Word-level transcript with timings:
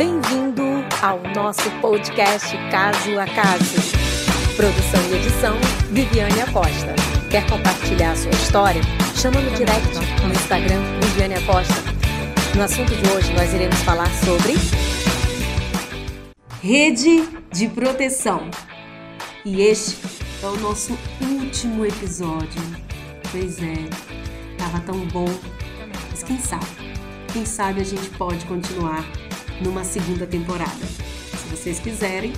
Bem-vindo 0.00 0.62
ao 1.02 1.20
nosso 1.34 1.70
podcast 1.82 2.56
Caso 2.70 3.18
a 3.18 3.26
Caso. 3.26 3.76
Produção 4.56 5.02
e 5.10 5.16
edição, 5.16 5.54
Viviane 5.90 6.40
Acosta. 6.40 6.94
Quer 7.30 7.46
compartilhar 7.46 8.12
a 8.12 8.16
sua 8.16 8.30
história? 8.30 8.80
Chama 9.14 9.42
no 9.42 9.50
direct 9.50 9.94
no 10.24 10.32
Instagram, 10.32 10.80
Viviane 11.02 11.34
Acosta. 11.34 11.74
No 12.56 12.62
assunto 12.62 12.94
de 12.96 13.10
hoje, 13.10 13.30
nós 13.34 13.52
iremos 13.52 13.76
falar 13.80 14.08
sobre... 14.24 14.54
Rede 16.62 17.28
de 17.52 17.68
proteção. 17.68 18.50
E 19.44 19.60
este 19.60 19.98
é 20.42 20.46
o 20.46 20.56
nosso 20.60 20.98
último 21.20 21.84
episódio. 21.84 22.62
Pois 23.30 23.62
é, 23.62 23.74
tava 24.56 24.80
tão 24.80 24.98
bom. 25.08 25.28
Mas 26.10 26.22
quem 26.22 26.38
sabe? 26.38 26.64
Quem 27.34 27.44
sabe 27.44 27.82
a 27.82 27.84
gente 27.84 28.08
pode 28.16 28.46
continuar 28.46 29.04
numa 29.60 29.84
segunda 29.84 30.26
temporada. 30.26 30.86
Se 30.86 31.48
vocês 31.48 31.78
quiserem, 31.78 32.32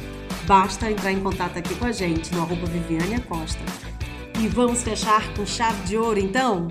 basta 0.47 0.91
entrar 0.91 1.13
em 1.13 1.23
contato 1.23 1.59
aqui 1.59 1.75
com 1.77 1.85
a 1.85 1.93
gente 1.93 2.35
no 2.35 2.43
arroba 2.43 2.67
Viviane 2.67 3.15
Acosta. 3.15 3.63
E 4.43 4.49
vamos 4.49 4.83
fechar 4.83 5.33
com 5.35 5.47
chave 5.47 5.83
de 5.85 5.97
ouro 5.97 6.19
então? 6.19 6.69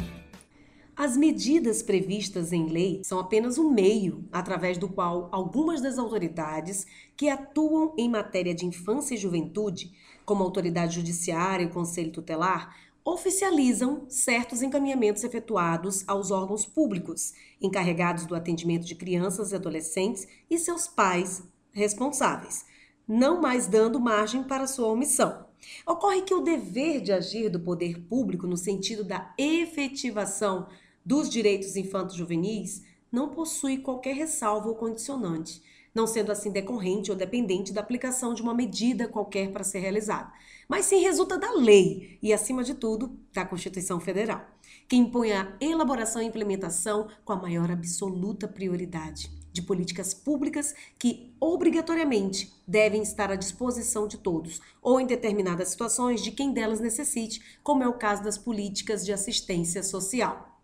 As 0.95 1.15
medidas 1.15 1.81
previstas 1.81 2.51
em 2.51 2.67
lei 2.67 3.01
são 3.03 3.17
apenas 3.17 3.57
um 3.57 3.71
meio 3.71 4.27
através 4.31 4.77
do 4.77 4.89
qual 4.89 5.29
algumas 5.31 5.81
das 5.81 5.97
autoridades 5.97 6.85
que 7.15 7.29
atuam 7.29 7.93
em 7.97 8.09
matéria 8.09 8.53
de 8.53 8.65
infância 8.65 9.15
e 9.15 9.17
juventude, 9.17 9.91
como 10.25 10.43
autoridade 10.43 10.95
judiciária 10.95 11.63
e 11.63 11.67
o 11.67 11.71
conselho 11.71 12.11
tutelar, 12.11 12.75
oficializam 13.03 14.05
certos 14.07 14.61
encaminhamentos 14.61 15.23
efetuados 15.23 16.03
aos 16.07 16.29
órgãos 16.29 16.65
públicos 16.65 17.33
encarregados 17.59 18.25
do 18.25 18.35
atendimento 18.35 18.85
de 18.85 18.95
crianças 18.95 19.51
e 19.51 19.55
adolescentes 19.55 20.27
e 20.49 20.57
seus 20.57 20.87
pais 20.87 21.43
responsáveis, 21.71 22.65
não 23.07 23.41
mais 23.41 23.67
dando 23.67 23.99
margem 23.99 24.43
para 24.43 24.67
sua 24.67 24.87
omissão. 24.87 25.45
Ocorre 25.85 26.21
que 26.21 26.33
o 26.33 26.41
dever 26.41 27.01
de 27.01 27.11
agir 27.11 27.49
do 27.49 27.59
poder 27.59 27.99
público 28.01 28.47
no 28.47 28.57
sentido 28.57 29.03
da 29.03 29.33
efetivação 29.37 30.67
dos 31.05 31.29
direitos 31.29 31.75
infantos 31.75 32.15
juvenis 32.15 32.83
não 33.11 33.29
possui 33.29 33.79
qualquer 33.79 34.15
ressalva 34.15 34.69
ou 34.69 34.75
condicionante, 34.75 35.61
não 35.93 36.07
sendo 36.07 36.31
assim 36.31 36.51
decorrente 36.51 37.11
ou 37.11 37.17
dependente 37.17 37.73
da 37.73 37.81
aplicação 37.81 38.33
de 38.33 38.41
uma 38.41 38.53
medida 38.53 39.07
qualquer 39.07 39.51
para 39.51 39.63
ser 39.63 39.79
realizada, 39.79 40.31
mas 40.71 40.85
sim 40.85 41.01
resulta 41.01 41.37
da 41.37 41.51
lei 41.51 42.17
e, 42.23 42.31
acima 42.31 42.63
de 42.63 42.73
tudo, 42.73 43.19
da 43.33 43.43
Constituição 43.43 43.99
Federal, 43.99 44.41
que 44.87 44.95
impõe 44.95 45.33
a 45.33 45.53
elaboração 45.59 46.21
e 46.21 46.25
implementação 46.25 47.09
com 47.25 47.33
a 47.33 47.35
maior 47.35 47.69
absoluta 47.69 48.47
prioridade 48.47 49.29
de 49.51 49.61
políticas 49.61 50.13
públicas 50.13 50.73
que 50.97 51.35
obrigatoriamente 51.41 52.53
devem 52.65 53.01
estar 53.01 53.29
à 53.29 53.35
disposição 53.35 54.07
de 54.07 54.17
todos, 54.19 54.61
ou 54.81 54.97
em 54.97 55.05
determinadas 55.05 55.67
situações 55.67 56.23
de 56.23 56.31
quem 56.31 56.53
delas 56.53 56.79
necessite, 56.79 57.41
como 57.61 57.83
é 57.83 57.87
o 57.89 57.97
caso 57.97 58.23
das 58.23 58.37
políticas 58.37 59.05
de 59.05 59.11
assistência 59.11 59.83
social. 59.83 60.57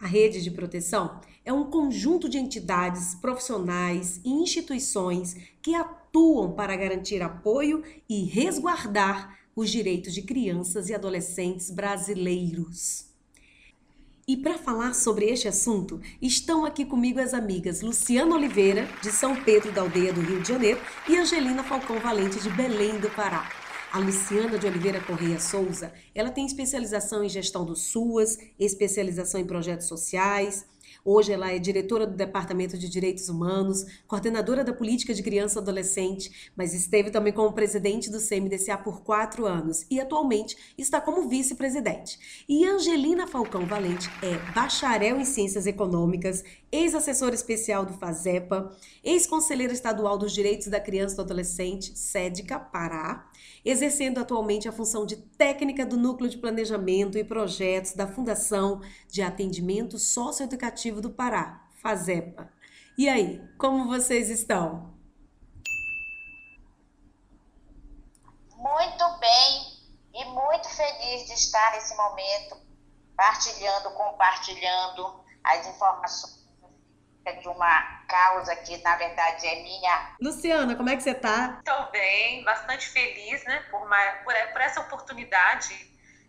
A 0.00 0.06
rede 0.06 0.40
de 0.40 0.52
proteção 0.52 1.20
é 1.44 1.52
um 1.52 1.68
conjunto 1.68 2.28
de 2.28 2.38
entidades, 2.38 3.16
profissionais 3.16 4.20
e 4.24 4.30
instituições 4.30 5.34
que 5.60 5.74
atuam 5.74 6.52
para 6.52 6.76
garantir 6.76 7.20
apoio 7.20 7.82
e 8.08 8.22
resguardar 8.22 9.37
os 9.58 9.70
direitos 9.70 10.14
de 10.14 10.22
crianças 10.22 10.88
e 10.88 10.94
adolescentes 10.94 11.68
brasileiros. 11.68 13.06
E 14.26 14.36
para 14.36 14.56
falar 14.56 14.94
sobre 14.94 15.26
este 15.26 15.48
assunto, 15.48 16.00
estão 16.22 16.64
aqui 16.64 16.84
comigo 16.84 17.18
as 17.18 17.34
amigas 17.34 17.80
Luciana 17.80 18.36
Oliveira, 18.36 18.88
de 19.02 19.10
São 19.10 19.34
Pedro 19.42 19.72
da 19.72 19.80
Aldeia 19.80 20.12
do 20.12 20.20
Rio 20.20 20.40
de 20.40 20.48
Janeiro, 20.48 20.80
e 21.08 21.16
Angelina 21.16 21.64
Falcão 21.64 21.98
Valente, 21.98 22.38
de 22.38 22.50
Belém 22.50 23.00
do 23.00 23.10
Pará. 23.10 23.50
A 23.90 23.98
Luciana 23.98 24.56
de 24.58 24.66
Oliveira 24.66 25.00
Correia 25.00 25.40
Souza, 25.40 25.92
ela 26.14 26.30
tem 26.30 26.46
especialização 26.46 27.24
em 27.24 27.28
gestão 27.28 27.64
do 27.64 27.74
SUAS, 27.74 28.38
especialização 28.60 29.40
em 29.40 29.46
projetos 29.46 29.88
sociais, 29.88 30.66
Hoje 31.04 31.32
ela 31.32 31.50
é 31.50 31.58
diretora 31.58 32.06
do 32.06 32.16
Departamento 32.16 32.76
de 32.76 32.88
Direitos 32.88 33.28
Humanos, 33.28 33.84
coordenadora 34.06 34.64
da 34.64 34.72
Política 34.72 35.14
de 35.14 35.22
Criança 35.22 35.58
e 35.58 35.62
Adolescente, 35.62 36.50
mas 36.56 36.74
esteve 36.74 37.10
também 37.10 37.32
como 37.32 37.52
presidente 37.52 38.10
do 38.10 38.20
CMDCA 38.20 38.78
por 38.78 39.02
quatro 39.02 39.46
anos 39.46 39.86
e 39.90 40.00
atualmente 40.00 40.56
está 40.76 41.00
como 41.00 41.28
vice-presidente. 41.28 42.44
E 42.48 42.64
Angelina 42.64 43.26
Falcão 43.26 43.66
Valente 43.66 44.10
é 44.22 44.36
bacharel 44.52 45.18
em 45.20 45.24
Ciências 45.24 45.66
Econômicas, 45.66 46.44
ex-assessora 46.70 47.34
especial 47.34 47.86
do 47.86 47.94
FASEPA, 47.94 48.76
ex-conselheira 49.02 49.72
estadual 49.72 50.18
dos 50.18 50.32
Direitos 50.32 50.66
da 50.68 50.80
Criança 50.80 51.14
e 51.14 51.16
do 51.16 51.22
Adolescente, 51.22 51.98
SEDCA, 51.98 52.58
Pará, 52.58 53.30
exercendo 53.64 54.18
atualmente 54.18 54.68
a 54.68 54.72
função 54.72 55.04
de 55.04 55.16
técnica 55.16 55.84
do 55.84 55.96
Núcleo 55.96 56.30
de 56.30 56.38
Planejamento 56.38 57.18
e 57.18 57.24
Projetos 57.24 57.94
da 57.94 58.06
Fundação 58.06 58.80
de 59.08 59.22
Atendimento 59.22 59.98
Socioeducativo 59.98 61.00
do 61.00 61.10
Pará, 61.10 61.68
FASEPA. 61.82 62.52
E 62.96 63.08
aí, 63.08 63.40
como 63.58 63.86
vocês 63.86 64.30
estão? 64.30 64.94
Muito 68.56 69.18
bem 69.20 69.78
e 70.14 70.24
muito 70.24 70.68
feliz 70.68 71.26
de 71.26 71.34
estar 71.34 71.72
nesse 71.72 71.96
momento 71.96 72.56
partilhando, 73.16 73.90
compartilhando 73.90 75.24
as 75.44 75.66
informações 75.66 76.37
de 77.32 77.48
uma 77.48 78.02
causa 78.06 78.54
que, 78.56 78.76
na 78.78 78.96
verdade, 78.96 79.46
é 79.46 79.62
minha. 79.62 80.16
Luciana, 80.20 80.74
como 80.76 80.88
é 80.88 80.96
que 80.96 81.02
você 81.02 81.10
está? 81.10 81.58
Estou 81.58 81.90
bem, 81.90 82.44
bastante 82.44 82.88
feliz 82.88 83.44
né, 83.44 83.64
por, 83.70 83.82
uma, 83.82 83.98
por, 84.24 84.34
por, 84.52 84.60
essa 84.60 84.80
oportunidade. 84.80 85.88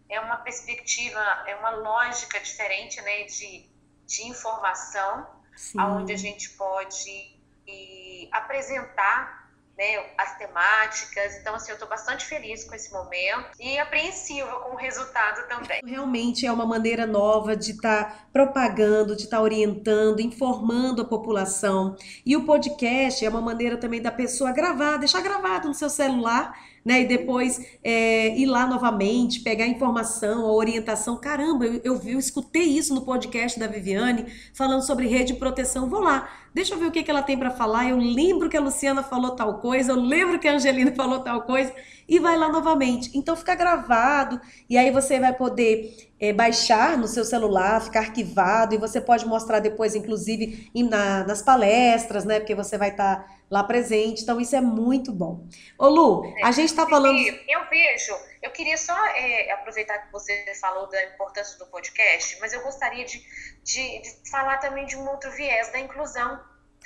É 0.09 0.19
uma 0.19 0.37
perspectiva, 0.37 1.19
é 1.45 1.55
uma 1.55 1.69
lógica 1.71 2.39
diferente 2.39 2.99
né, 3.01 3.23
de, 3.23 3.69
de 4.05 4.27
informação, 4.27 5.27
Sim. 5.55 5.79
onde 5.79 6.13
a 6.13 6.17
gente 6.17 6.49
pode 6.51 7.39
e, 7.67 8.27
apresentar 8.31 9.38
né, 9.79 10.03
as 10.17 10.37
temáticas. 10.37 11.37
Então, 11.39 11.55
assim, 11.55 11.71
eu 11.71 11.75
estou 11.75 11.87
bastante 11.87 12.25
feliz 12.25 12.65
com 12.65 12.75
esse 12.75 12.91
momento 12.91 13.47
e 13.57 13.79
apreensiva 13.79 14.51
com 14.59 14.75
o 14.75 14.77
resultado 14.77 15.47
também. 15.47 15.79
Realmente 15.85 16.45
é 16.45 16.51
uma 16.51 16.65
maneira 16.65 17.07
nova 17.07 17.55
de 17.55 17.71
estar 17.71 18.03
tá 18.03 18.25
propagando, 18.33 19.15
de 19.15 19.23
estar 19.23 19.37
tá 19.37 19.43
orientando, 19.43 20.19
informando 20.19 21.01
a 21.01 21.05
população. 21.05 21.95
E 22.25 22.35
o 22.35 22.45
podcast 22.45 23.25
é 23.25 23.29
uma 23.29 23.41
maneira 23.41 23.77
também 23.77 24.01
da 24.01 24.11
pessoa 24.11 24.51
gravar, 24.51 24.97
deixar 24.97 25.21
gravado 25.21 25.69
no 25.69 25.73
seu 25.73 25.89
celular 25.89 26.53
né? 26.83 27.01
E 27.01 27.07
depois 27.07 27.59
é, 27.83 28.35
ir 28.37 28.45
lá 28.45 28.65
novamente, 28.67 29.41
pegar 29.41 29.67
informação, 29.67 30.45
a 30.45 30.51
orientação. 30.51 31.17
Caramba, 31.17 31.65
eu, 31.65 31.81
eu 31.83 31.99
eu 32.05 32.19
escutei 32.19 32.63
isso 32.63 32.93
no 32.93 33.01
podcast 33.01 33.59
da 33.59 33.67
Viviane, 33.67 34.25
falando 34.53 34.81
sobre 34.81 35.07
rede 35.07 35.33
de 35.33 35.39
proteção. 35.39 35.89
Vou 35.89 36.01
lá, 36.01 36.29
deixa 36.53 36.73
eu 36.73 36.79
ver 36.79 36.85
o 36.85 36.91
que, 36.91 37.03
que 37.03 37.11
ela 37.11 37.21
tem 37.21 37.37
para 37.37 37.51
falar. 37.51 37.89
Eu 37.89 37.97
lembro 37.97 38.49
que 38.49 38.57
a 38.57 38.61
Luciana 38.61 39.03
falou 39.03 39.35
tal 39.35 39.59
coisa, 39.59 39.91
eu 39.91 39.95
lembro 39.95 40.39
que 40.39 40.47
a 40.47 40.53
Angelina 40.53 40.91
falou 40.95 41.19
tal 41.19 41.43
coisa, 41.43 41.73
e 42.07 42.19
vai 42.19 42.37
lá 42.37 42.49
novamente. 42.49 43.11
Então 43.13 43.35
fica 43.35 43.55
gravado, 43.55 44.39
e 44.69 44.77
aí 44.77 44.91
você 44.91 45.19
vai 45.19 45.33
poder 45.33 46.09
é, 46.19 46.33
baixar 46.33 46.97
no 46.97 47.07
seu 47.07 47.23
celular, 47.23 47.81
ficar 47.81 47.99
arquivado, 47.99 48.73
e 48.73 48.77
você 48.77 48.99
pode 48.99 49.25
mostrar 49.27 49.59
depois, 49.59 49.95
inclusive, 49.95 50.69
na, 50.75 51.23
nas 51.25 51.41
palestras, 51.41 52.25
né? 52.25 52.39
Porque 52.39 52.55
você 52.55 52.77
vai 52.77 52.89
estar 52.89 53.17
tá 53.17 53.38
lá 53.49 53.63
presente. 53.63 54.23
Então, 54.23 54.39
isso 54.39 54.55
é 54.55 54.61
muito 54.61 55.11
bom. 55.11 55.47
Ô, 55.77 55.87
Lu, 55.87 56.33
a 56.43 56.51
gente 56.51 56.69
está 56.69 56.87
falando. 56.87 57.17
Eu 57.47 57.69
vejo, 57.69 58.15
eu 58.41 58.51
queria 58.51 58.77
só 58.77 58.95
é, 59.07 59.51
aproveitar 59.51 59.99
que 59.99 60.11
você 60.11 60.53
falou 60.59 60.87
da 60.87 61.03
importância 61.05 61.57
do 61.57 61.65
podcast, 61.67 62.37
mas 62.39 62.53
eu 62.53 62.61
gostaria 62.61 63.05
de, 63.05 63.23
de, 63.63 64.01
de 64.01 64.29
falar 64.29 64.57
também 64.57 64.85
de 64.85 64.95
um 64.95 65.07
outro 65.09 65.31
viés 65.31 65.71
da 65.71 65.79
inclusão. 65.79 66.39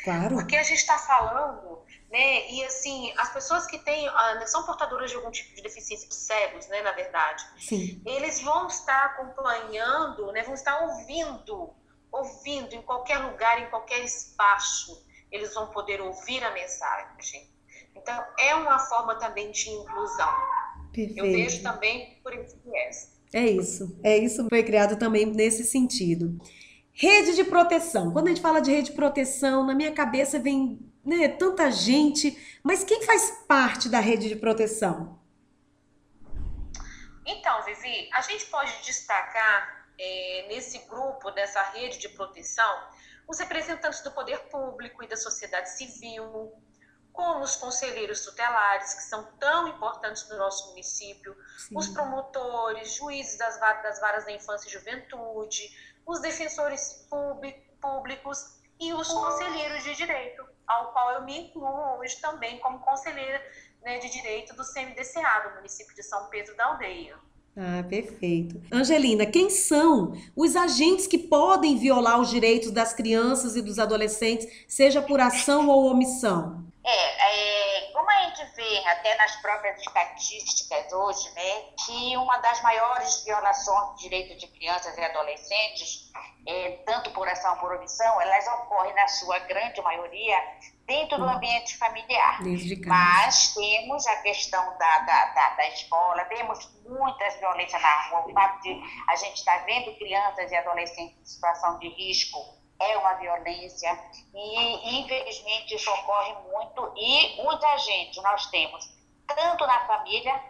Claro. 0.03 0.35
Porque 0.35 0.55
a 0.55 0.63
gente 0.63 0.79
está 0.79 0.97
falando 0.97 1.83
né? 2.13 2.47
E 2.51 2.63
assim, 2.63 3.11
as 3.17 3.33
pessoas 3.33 3.65
que 3.65 3.79
têm, 3.79 4.07
uh, 4.07 4.13
são 4.47 4.63
portadoras 4.63 5.09
de 5.09 5.17
algum 5.17 5.31
tipo 5.31 5.55
de 5.55 5.63
deficiência, 5.63 6.07
cegos, 6.11 6.67
né, 6.67 6.83
na 6.83 6.91
verdade, 6.91 7.43
Sim. 7.57 7.99
eles 8.05 8.39
vão 8.39 8.67
estar 8.67 9.05
acompanhando, 9.05 10.31
né, 10.31 10.43
vão 10.43 10.53
estar 10.53 10.79
ouvindo, 10.83 11.73
ouvindo 12.11 12.75
em 12.75 12.83
qualquer 12.83 13.17
lugar, 13.17 13.59
em 13.59 13.69
qualquer 13.71 14.03
espaço, 14.03 15.03
eles 15.33 15.53
vão 15.55 15.67
poder 15.67 15.99
ouvir 15.99 16.43
a 16.43 16.51
mensagem. 16.51 17.49
Então, 17.95 18.23
é 18.39 18.53
uma 18.53 18.77
forma 18.77 19.15
também 19.15 19.51
de 19.51 19.67
inclusão. 19.69 20.29
Perfeito. 20.93 21.17
Eu 21.17 21.25
vejo 21.25 21.63
também 21.63 22.19
por 22.23 22.33
esse 22.33 22.55
viés. 22.63 23.11
É 23.33 23.45
isso, 23.47 23.99
é 24.03 24.15
isso 24.15 24.47
foi 24.47 24.61
criado 24.61 24.95
também 24.95 25.25
nesse 25.25 25.63
sentido. 25.63 26.39
Rede 26.91 27.35
de 27.35 27.43
proteção. 27.43 28.11
Quando 28.13 28.27
a 28.27 28.29
gente 28.29 28.41
fala 28.41 28.61
de 28.61 28.71
rede 28.71 28.91
de 28.91 28.95
proteção, 28.95 29.65
na 29.65 29.73
minha 29.73 29.91
cabeça 29.91 30.37
vem 30.37 30.79
né, 31.03 31.27
tanta 31.27 31.71
gente, 31.71 32.59
mas 32.63 32.83
quem 32.83 33.01
faz 33.03 33.43
parte 33.47 33.89
da 33.89 33.99
rede 33.99 34.29
de 34.29 34.35
proteção? 34.35 35.19
Então, 37.25 37.63
Vivi, 37.63 38.07
a 38.13 38.21
gente 38.21 38.45
pode 38.45 38.71
destacar 38.83 39.87
é, 39.97 40.45
nesse 40.49 40.77
grupo 40.87 41.31
dessa 41.31 41.63
rede 41.71 41.97
de 41.97 42.09
proteção 42.09 42.71
os 43.27 43.39
representantes 43.39 44.01
do 44.01 44.11
poder 44.11 44.39
público 44.49 45.03
e 45.03 45.07
da 45.07 45.15
sociedade 45.15 45.69
civil, 45.71 46.53
como 47.11 47.41
os 47.41 47.55
conselheiros 47.55 48.25
tutelares, 48.25 48.93
que 48.95 49.03
são 49.03 49.23
tão 49.37 49.67
importantes 49.67 50.27
no 50.29 50.37
nosso 50.37 50.69
município, 50.69 51.35
Sim. 51.57 51.77
os 51.77 51.87
promotores, 51.87 52.95
juízes 52.95 53.37
das, 53.37 53.59
das 53.59 53.99
varas 53.99 54.25
da 54.25 54.31
infância 54.31 54.67
e 54.67 54.71
juventude, 54.71 55.63
os 56.05 56.19
defensores 56.19 57.07
públicos 57.79 58.59
e 58.79 58.93
os 58.93 59.07
conselheiros 59.07 59.83
de 59.83 59.95
direito, 59.95 60.43
ao 60.67 60.91
qual 60.91 61.11
eu 61.13 61.21
me 61.21 61.37
incluo 61.37 61.99
hoje 61.99 62.19
também 62.19 62.59
como 62.59 62.79
conselheira 62.79 63.41
né, 63.81 63.99
de 63.99 64.09
direito 64.09 64.55
do 64.55 64.63
CMDCA, 64.63 65.49
do 65.49 65.55
município 65.55 65.95
de 65.95 66.03
São 66.03 66.29
Pedro 66.29 66.55
da 66.57 66.65
Aldeia. 66.65 67.17
Ah, 67.55 67.83
perfeito. 67.87 68.59
Angelina, 68.71 69.27
quem 69.27 69.49
são 69.49 70.13
os 70.35 70.55
agentes 70.55 71.05
que 71.05 71.19
podem 71.19 71.77
violar 71.77 72.19
os 72.19 72.29
direitos 72.29 72.71
das 72.71 72.93
crianças 72.93 73.55
e 73.55 73.61
dos 73.61 73.77
adolescentes, 73.77 74.47
seja 74.67 75.01
por 75.03 75.19
ação 75.19 75.69
ou 75.69 75.91
omissão? 75.91 76.63
É, 76.83 77.87
é, 77.87 77.91
como 77.93 78.09
a 78.09 78.23
gente 78.23 78.43
vê 78.55 78.77
até 78.87 79.15
nas 79.17 79.35
próprias 79.37 79.79
estatísticas 79.79 80.91
hoje, 80.91 81.31
né, 81.35 81.61
que 81.85 82.17
uma 82.17 82.39
das 82.39 82.61
maiores 82.63 83.23
violações 83.23 83.97
de 83.97 84.09
direitos 84.09 84.37
de 84.37 84.47
crianças 84.47 84.97
e 84.97 85.01
adolescentes, 85.01 86.11
é, 86.47 86.71
tanto 86.85 87.11
por 87.11 87.27
ação 87.27 87.55
como 87.57 87.69
por 87.69 87.77
omissão, 87.77 88.19
elas 88.19 88.45
ocorrem 88.47 88.93
na 88.95 89.07
sua 89.07 89.39
grande 89.39 89.81
maioria 89.81 90.37
dentro 90.85 91.17
do 91.17 91.25
ambiente 91.25 91.77
familiar. 91.77 92.41
Mas 92.89 93.53
temos 93.53 94.05
a 94.07 94.15
questão 94.17 94.63
da, 94.77 94.99
da, 94.99 95.25
da, 95.25 95.49
da, 95.51 95.67
escola, 95.69 96.25
temos 96.25 96.69
muitas 96.87 97.35
violências 97.39 97.81
na 97.81 98.01
rua, 98.09 98.27
o 98.27 98.33
fato 98.33 98.61
de 98.61 98.81
a 99.07 99.15
gente 99.15 99.37
estar 99.37 99.59
tá 99.59 99.65
vendo 99.65 99.95
crianças 99.97 100.51
e 100.51 100.55
adolescentes 100.55 101.17
em 101.17 101.25
situação 101.25 101.79
de 101.79 101.87
risco 101.89 102.39
é 102.79 102.97
uma 102.97 103.13
violência 103.13 103.97
e 104.33 104.99
infelizmente 104.99 105.75
isso 105.75 105.89
ocorre 105.91 106.33
muito 106.51 106.93
e 106.97 107.41
muita 107.41 107.77
gente 107.77 108.21
nós 108.21 108.47
temos 108.47 108.91
tanto 109.27 109.65
na 109.65 109.87
família 109.87 110.43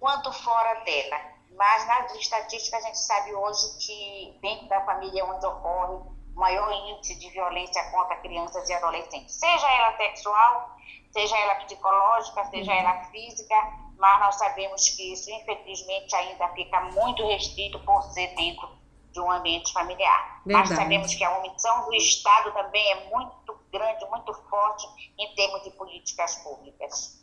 quanto 0.00 0.32
fora 0.32 0.80
dela. 0.80 1.20
Mas 1.52 1.86
nas 1.86 2.14
estatísticas 2.14 2.82
a 2.82 2.86
gente 2.86 2.98
sabe 2.98 3.34
hoje 3.34 3.78
que 3.78 4.38
dentro 4.40 4.66
da 4.68 4.80
família 4.84 5.20
é 5.20 5.24
onde 5.24 5.44
ocorre 5.46 6.19
maior 6.34 6.72
índice 6.90 7.18
de 7.18 7.30
violência 7.30 7.82
contra 7.90 8.16
crianças 8.16 8.68
e 8.68 8.72
adolescentes, 8.72 9.34
seja 9.34 9.68
ela 9.70 9.96
sexual, 9.96 10.76
seja 11.12 11.36
ela 11.36 11.54
psicológica, 11.56 12.44
seja 12.46 12.72
ela 12.72 13.04
física, 13.04 13.54
mas 13.98 14.20
nós 14.20 14.34
sabemos 14.36 14.88
que 14.90 15.12
isso, 15.12 15.30
infelizmente, 15.30 16.14
ainda 16.14 16.48
fica 16.48 16.80
muito 16.92 17.26
restrito 17.26 17.78
por 17.80 18.02
ser 18.04 18.34
dentro 18.34 18.68
de 19.12 19.20
um 19.20 19.30
ambiente 19.30 19.72
familiar. 19.72 20.40
Verdade. 20.46 20.68
Mas 20.68 20.78
sabemos 20.78 21.14
que 21.14 21.24
a 21.24 21.38
omissão 21.38 21.84
do 21.84 21.94
Estado 21.94 22.52
também 22.52 22.92
é 22.92 23.10
muito 23.10 23.58
grande, 23.72 24.08
muito 24.10 24.32
forte 24.48 24.86
em 25.18 25.34
termos 25.34 25.62
de 25.64 25.70
políticas 25.72 26.36
públicas. 26.36 27.20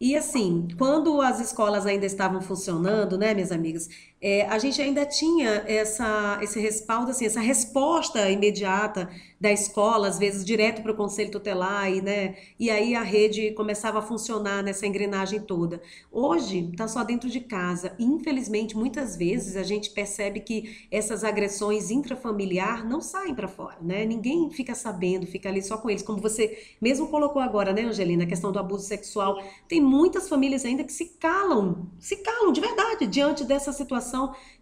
E 0.00 0.16
assim, 0.16 0.68
quando 0.78 1.20
as 1.20 1.40
escolas 1.40 1.84
ainda 1.84 2.06
estavam 2.06 2.40
funcionando, 2.40 3.18
né, 3.18 3.34
minhas 3.34 3.50
amigas, 3.50 3.88
é, 4.20 4.46
a 4.46 4.58
gente 4.58 4.82
ainda 4.82 5.06
tinha 5.06 5.62
essa, 5.66 6.38
esse 6.42 6.58
respaldo, 6.58 7.12
assim, 7.12 7.24
essa 7.24 7.40
resposta 7.40 8.28
imediata 8.28 9.08
da 9.40 9.52
escola, 9.52 10.08
às 10.08 10.18
vezes 10.18 10.44
direto 10.44 10.82
para 10.82 10.90
o 10.90 10.96
conselho 10.96 11.30
tutelar, 11.30 11.88
e, 11.92 12.02
né, 12.02 12.34
e 12.58 12.68
aí 12.70 12.96
a 12.96 13.02
rede 13.02 13.52
começava 13.52 14.00
a 14.00 14.02
funcionar 14.02 14.64
nessa 14.64 14.84
engrenagem 14.84 15.40
toda. 15.40 15.80
Hoje 16.10 16.68
está 16.72 16.88
só 16.88 17.04
dentro 17.04 17.30
de 17.30 17.38
casa. 17.38 17.94
Infelizmente, 18.00 18.76
muitas 18.76 19.14
vezes 19.14 19.54
a 19.54 19.62
gente 19.62 19.90
percebe 19.90 20.40
que 20.40 20.88
essas 20.90 21.22
agressões 21.22 21.92
intrafamiliar 21.92 22.84
não 22.84 23.00
saem 23.00 23.32
para 23.32 23.46
fora, 23.46 23.76
né? 23.80 24.04
Ninguém 24.04 24.50
fica 24.50 24.74
sabendo, 24.74 25.24
fica 25.26 25.48
ali 25.48 25.62
só 25.62 25.78
com 25.78 25.88
eles. 25.88 26.02
Como 26.02 26.20
você 26.20 26.58
mesmo 26.80 27.06
colocou 27.06 27.40
agora, 27.40 27.72
né, 27.72 27.82
Angelina, 27.82 28.24
a 28.24 28.26
questão 28.26 28.50
do 28.50 28.58
abuso 28.58 28.84
sexual. 28.84 29.40
Tem 29.68 29.80
muitas 29.80 30.28
famílias 30.28 30.64
ainda 30.64 30.82
que 30.82 30.92
se 30.92 31.10
calam, 31.20 31.88
se 32.00 32.16
calam 32.16 32.52
de 32.52 32.60
verdade 32.60 33.06
diante 33.06 33.44
dessa 33.44 33.72
situação 33.72 34.07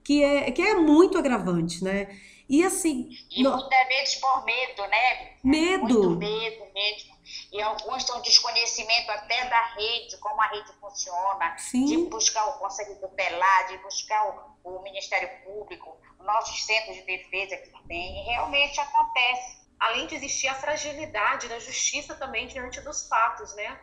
que 0.04 0.22
é, 0.22 0.50
que 0.50 0.62
é 0.62 0.74
muito 0.74 1.18
agravante, 1.18 1.82
né? 1.82 2.08
E 2.48 2.64
assim. 2.64 3.10
E 3.30 3.42
no... 3.42 3.68
vezes 3.68 4.16
por 4.16 4.44
medo, 4.44 4.86
né? 4.86 5.36
Medo. 5.42 5.84
Muito 5.84 6.10
medo 6.18 6.72
mesmo. 6.72 7.16
E 7.52 7.60
alguns 7.60 8.04
têm 8.04 8.20
desconhecimento 8.22 9.10
até 9.10 9.48
da 9.48 9.62
rede, 9.74 10.16
como 10.18 10.40
a 10.40 10.46
rede 10.46 10.72
funciona, 10.80 11.56
Sim. 11.58 11.84
de 11.86 11.96
buscar 12.08 12.46
o 12.46 12.58
Conselho 12.58 12.94
Tutelar, 13.00 13.66
de 13.68 13.78
buscar 13.78 14.56
o, 14.64 14.76
o 14.76 14.82
Ministério 14.82 15.28
Público, 15.44 15.96
nossos 16.20 16.64
centros 16.64 16.96
de 16.96 17.02
defesa 17.02 17.56
que 17.56 17.70
tem, 17.88 18.20
e 18.20 18.24
realmente 18.26 18.80
acontece. 18.80 19.66
Além 19.78 20.06
de 20.06 20.14
existir 20.14 20.48
a 20.48 20.54
fragilidade 20.54 21.48
da 21.48 21.58
justiça 21.58 22.14
também 22.14 22.46
diante 22.46 22.80
dos 22.80 23.08
fatos, 23.08 23.54
né? 23.56 23.78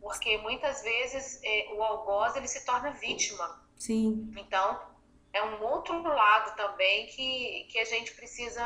Porque 0.00 0.36
muitas 0.38 0.82
vezes 0.82 1.40
é, 1.42 1.72
o 1.74 1.82
algoz 1.82 2.36
ele 2.36 2.48
se 2.48 2.64
torna 2.64 2.90
vítima. 2.90 3.62
Sim. 3.76 4.30
Então, 4.36 4.78
é 5.32 5.42
um 5.42 5.62
outro 5.62 6.02
lado 6.02 6.56
também 6.56 7.06
que, 7.06 7.68
que 7.70 7.78
a 7.78 7.84
gente 7.84 8.14
precisa 8.14 8.64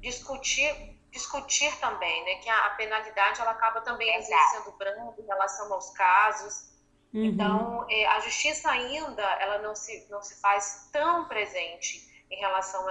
discutir 0.00 0.94
discutir 1.14 1.72
também, 1.78 2.24
né, 2.24 2.34
que 2.42 2.50
a, 2.50 2.66
a 2.66 2.70
penalidade 2.70 3.40
ela 3.40 3.52
acaba 3.52 3.80
também 3.82 4.20
sendo 4.20 4.76
branda 4.76 5.14
em 5.16 5.24
relação 5.24 5.72
aos 5.72 5.90
casos. 5.90 6.74
Uhum. 7.14 7.26
Então, 7.26 7.86
é, 7.88 8.04
a 8.06 8.18
justiça 8.18 8.68
ainda 8.68 9.22
ela 9.22 9.62
não 9.62 9.76
se 9.76 10.08
não 10.10 10.20
se 10.20 10.40
faz 10.40 10.88
tão 10.92 11.28
presente 11.28 12.12
em 12.28 12.36
relação 12.36 12.84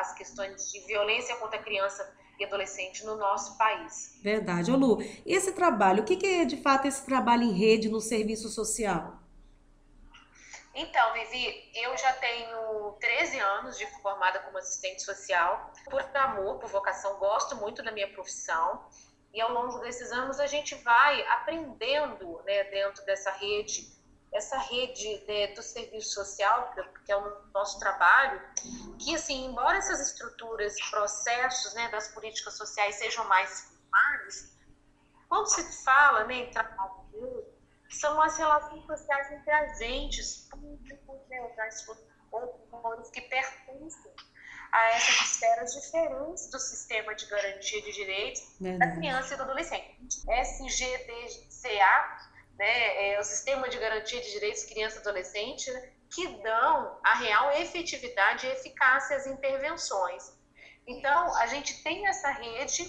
às 0.00 0.14
questões 0.14 0.72
de 0.72 0.80
violência 0.86 1.36
contra 1.36 1.60
a 1.60 1.62
criança 1.62 2.16
e 2.38 2.44
adolescente 2.46 3.04
no 3.04 3.16
nosso 3.16 3.58
país. 3.58 4.18
Verdade. 4.22 4.72
Ô 4.72 4.76
Lu, 4.76 5.02
e 5.02 5.34
esse 5.34 5.52
trabalho, 5.52 6.02
o 6.02 6.06
que 6.06 6.26
é 6.26 6.46
de 6.46 6.56
fato 6.56 6.88
esse 6.88 7.04
trabalho 7.04 7.42
em 7.42 7.52
rede 7.52 7.90
no 7.90 8.00
serviço 8.00 8.48
social? 8.48 9.20
Então, 10.78 11.14
Vivi, 11.14 11.70
eu 11.74 11.96
já 11.96 12.12
tenho 12.12 12.92
13 13.00 13.38
anos 13.40 13.78
de 13.78 13.86
formada 14.02 14.40
como 14.40 14.58
assistente 14.58 15.02
social. 15.02 15.72
Por 15.88 16.02
amor, 16.14 16.58
por 16.58 16.68
vocação, 16.68 17.18
gosto 17.18 17.56
muito 17.56 17.82
da 17.82 17.90
minha 17.90 18.12
profissão. 18.12 18.86
E 19.32 19.40
ao 19.40 19.50
longo 19.52 19.78
desses 19.78 20.12
anos 20.12 20.38
a 20.38 20.46
gente 20.46 20.74
vai 20.74 21.26
aprendendo 21.28 22.42
né, 22.44 22.64
dentro 22.64 23.02
dessa 23.06 23.30
rede, 23.30 23.90
essa 24.30 24.58
rede 24.58 25.24
né, 25.26 25.46
do 25.54 25.62
serviço 25.62 26.12
social, 26.12 26.70
que 27.06 27.10
é 27.10 27.16
o 27.16 27.42
nosso 27.54 27.78
trabalho, 27.78 28.38
que 28.98 29.14
assim, 29.14 29.46
embora 29.46 29.78
essas 29.78 29.98
estruturas, 29.98 30.74
processos 30.90 31.72
né, 31.72 31.88
das 31.88 32.08
políticas 32.08 32.54
sociais 32.54 32.96
sejam 32.96 33.24
mais 33.28 33.62
formais, 33.62 34.58
quando 35.26 35.46
se 35.46 35.84
fala 35.84 36.24
né, 36.24 36.34
em 36.34 36.50
trabalho 36.50 37.56
são 37.88 38.20
as 38.20 38.36
relações 38.36 38.84
sociais 38.84 39.30
entre 39.32 39.50
agentes 39.50 40.45
públicos, 40.56 41.28
neutrais 41.28 41.86
ou 42.32 43.02
que 43.12 43.20
pertencem 43.22 44.12
a 44.72 44.90
essas 44.90 45.32
esferas 45.32 45.74
diferentes 45.74 46.50
do 46.50 46.58
sistema 46.58 47.14
de 47.14 47.26
garantia 47.26 47.82
de 47.82 47.92
direitos 47.92 48.42
da 48.78 48.90
criança 48.96 49.34
e 49.34 49.36
do 49.36 49.42
adolescente. 49.44 50.22
SGDCA, 50.28 52.18
né, 52.58 53.14
é 53.14 53.20
o 53.20 53.24
Sistema 53.24 53.68
de 53.68 53.78
Garantia 53.78 54.20
de 54.20 54.30
Direitos 54.30 54.64
Criança 54.64 54.96
e 54.96 55.00
Adolescente, 55.00 55.70
que 56.12 56.26
dão 56.42 57.00
a 57.04 57.14
real 57.16 57.52
efetividade 57.52 58.46
e 58.46 58.50
eficácia 58.50 59.16
às 59.16 59.26
intervenções. 59.26 60.36
Então, 60.86 61.34
a 61.36 61.46
gente 61.46 61.82
tem 61.82 62.06
essa 62.06 62.30
rede, 62.30 62.84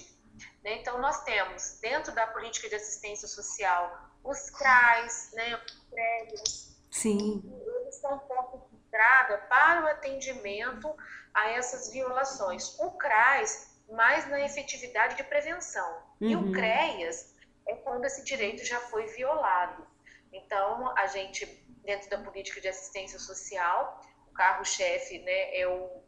né, 0.62 0.76
então 0.76 1.00
nós 1.00 1.22
temos, 1.24 1.78
dentro 1.80 2.14
da 2.14 2.26
política 2.28 2.68
de 2.68 2.76
assistência 2.76 3.28
social, 3.28 4.10
os 4.24 4.50
CRAs, 4.50 5.30
né, 5.32 5.56
os 5.56 5.72
prédios. 5.90 6.67
Sim. 6.98 7.42
Eles 7.80 7.94
são 7.96 8.18
ponto 8.18 8.68
de 8.68 8.76
entrada 8.76 9.38
para 9.48 9.84
o 9.84 9.86
atendimento 9.86 10.94
a 11.32 11.50
essas 11.50 11.92
violações. 11.92 12.76
O 12.80 12.90
CRAS, 12.92 13.80
mais 13.90 14.28
na 14.28 14.40
efetividade 14.40 15.16
de 15.16 15.22
prevenção. 15.22 15.88
Uhum. 16.20 16.28
E 16.28 16.36
o 16.36 16.40
uhum. 16.40 16.52
CREAS 16.52 17.34
é 17.68 17.76
quando 17.76 18.04
esse 18.04 18.24
direito 18.24 18.64
já 18.64 18.80
foi 18.80 19.06
violado. 19.06 19.86
Então, 20.32 20.92
a 20.98 21.06
gente, 21.06 21.46
dentro 21.84 22.10
da 22.10 22.18
política 22.18 22.60
de 22.60 22.68
assistência 22.68 23.18
social, 23.18 24.02
o 24.28 24.32
carro-chefe 24.32 25.20
né, 25.20 25.56
é, 25.56 25.68
o, 25.68 26.02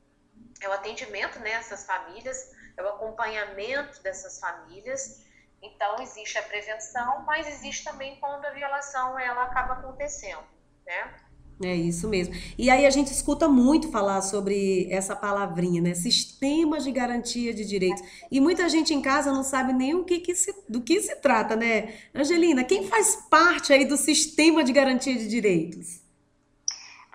é 0.60 0.68
o 0.68 0.72
atendimento 0.72 1.38
nessas 1.38 1.86
né, 1.86 1.86
famílias, 1.86 2.52
é 2.76 2.82
o 2.82 2.88
acompanhamento 2.88 4.02
dessas 4.02 4.40
famílias 4.40 5.24
então, 5.62 6.00
existe 6.00 6.38
a 6.38 6.42
prevenção, 6.42 7.22
mas 7.22 7.46
existe 7.46 7.84
também 7.84 8.18
quando 8.18 8.44
a 8.46 8.50
violação 8.50 9.18
ela 9.18 9.44
acaba 9.44 9.74
acontecendo, 9.74 10.42
né? 10.90 11.14
É 11.62 11.76
isso 11.76 12.08
mesmo. 12.08 12.34
E 12.56 12.70
aí 12.70 12.86
a 12.86 12.90
gente 12.90 13.12
escuta 13.12 13.46
muito 13.46 13.90
falar 13.90 14.22
sobre 14.22 14.88
essa 14.90 15.14
palavrinha, 15.14 15.82
né? 15.82 15.94
Sistemas 15.94 16.84
de 16.84 16.90
garantia 16.90 17.52
de 17.52 17.66
direitos. 17.66 18.02
E 18.30 18.40
muita 18.40 18.66
gente 18.66 18.94
em 18.94 19.02
casa 19.02 19.30
não 19.30 19.44
sabe 19.44 19.74
nem 19.74 19.94
o 19.94 20.04
que, 20.04 20.20
que 20.20 20.34
se, 20.34 20.54
do 20.66 20.80
que 20.80 21.00
se 21.02 21.14
trata, 21.16 21.54
né? 21.54 21.94
Angelina, 22.14 22.64
quem 22.64 22.88
faz 22.88 23.14
parte 23.28 23.74
aí 23.74 23.84
do 23.84 23.98
sistema 23.98 24.64
de 24.64 24.72
garantia 24.72 25.14
de 25.14 25.28
direitos? 25.28 25.99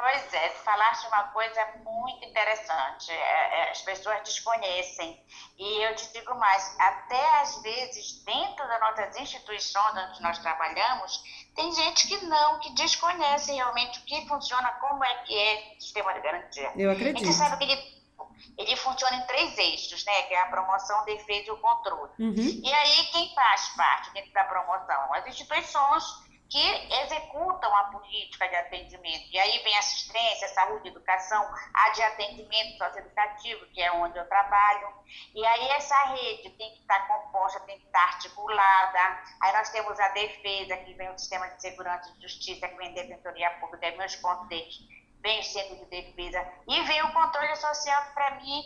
Pois 0.06 0.34
é, 0.36 0.50
falaste 0.64 1.08
uma 1.08 1.24
coisa 1.30 1.68
muito 1.84 2.24
interessante. 2.24 3.12
É, 3.12 3.16
é, 3.16 3.72
as 3.72 3.82
pessoas 3.82 4.22
desconhecem. 4.24 5.20
E 5.58 5.84
eu 5.84 5.96
te 5.96 6.14
digo 6.14 6.36
mais, 6.36 6.80
até 6.80 7.42
às 7.42 7.60
vezes, 7.64 8.24
dentro 8.24 8.68
das 8.68 8.80
nossas 8.82 9.18
instituições 9.18 9.98
onde 9.98 10.22
nós 10.22 10.38
trabalhamos, 10.38 11.24
tem 11.56 11.74
gente 11.74 12.08
que 12.08 12.24
não, 12.24 12.60
que 12.60 12.72
desconhece 12.76 13.52
realmente 13.52 13.98
o 13.98 14.06
que 14.06 14.28
funciona, 14.28 14.70
como 14.74 15.04
é 15.04 15.24
que 15.24 15.36
é 15.36 15.74
o 15.76 15.82
sistema 15.82 16.14
de 16.14 16.20
garantia. 16.20 16.72
Eu 16.76 16.92
acredito. 16.92 17.24
A 17.24 17.26
gente 17.26 17.36
sabe 17.36 17.66
que 17.66 17.72
ele, 17.72 18.04
ele 18.60 18.76
funciona 18.76 19.16
em 19.16 19.26
três 19.26 19.58
eixos, 19.58 20.06
né? 20.06 20.22
Que 20.28 20.36
é 20.36 20.42
a 20.42 20.46
promoção, 20.46 21.04
defesa 21.06 21.48
e 21.48 21.52
o 21.52 21.58
controle. 21.58 22.12
Uhum. 22.20 22.62
E 22.64 22.72
aí, 22.72 23.06
quem 23.08 23.34
faz 23.34 23.70
parte 23.70 24.14
dentro 24.14 24.32
da 24.34 24.44
promoção? 24.44 25.12
As 25.16 25.26
instituições 25.26 26.25
que 26.50 26.94
executam 27.04 27.76
a 27.76 27.86
política 27.86 28.48
de 28.48 28.56
atendimento. 28.56 29.28
E 29.32 29.40
aí 29.40 29.60
vem 29.64 29.78
assistência, 29.78 30.48
saúde, 30.50 30.90
educação, 30.90 31.44
a 31.74 31.90
de 31.90 32.02
atendimento 32.04 32.78
socioeducativo, 32.78 33.66
que 33.68 33.82
é 33.82 33.92
onde 33.92 34.18
eu 34.18 34.28
trabalho. 34.28 34.94
E 35.34 35.46
aí 35.46 35.70
essa 35.70 36.04
rede 36.06 36.50
tem 36.52 36.72
que 36.74 36.82
estar 36.82 37.08
composta, 37.08 37.60
tem 37.62 37.80
que 37.80 37.86
estar 37.86 38.04
articulada. 38.04 39.24
Aí 39.42 39.54
nós 39.54 39.70
temos 39.70 40.00
a 40.00 40.10
defesa, 40.10 40.78
que 40.78 40.94
vem 40.94 41.10
o 41.10 41.18
sistema 41.18 41.48
de 41.50 41.62
segurança 41.62 42.14
e 42.18 42.22
justiça, 42.22 42.68
que 42.68 42.76
vem 42.76 42.90
a 42.90 43.04
defensoria 43.04 43.50
pública, 43.60 43.92
vem 43.92 44.06
os 44.06 44.16
vem 45.22 45.40
o 45.40 45.44
centro 45.44 45.76
de 45.78 45.86
defesa. 45.86 46.48
E 46.68 46.82
vem 46.84 47.02
o 47.02 47.12
controle 47.12 47.56
social, 47.56 48.06
que 48.06 48.14
para 48.14 48.36
mim, 48.36 48.62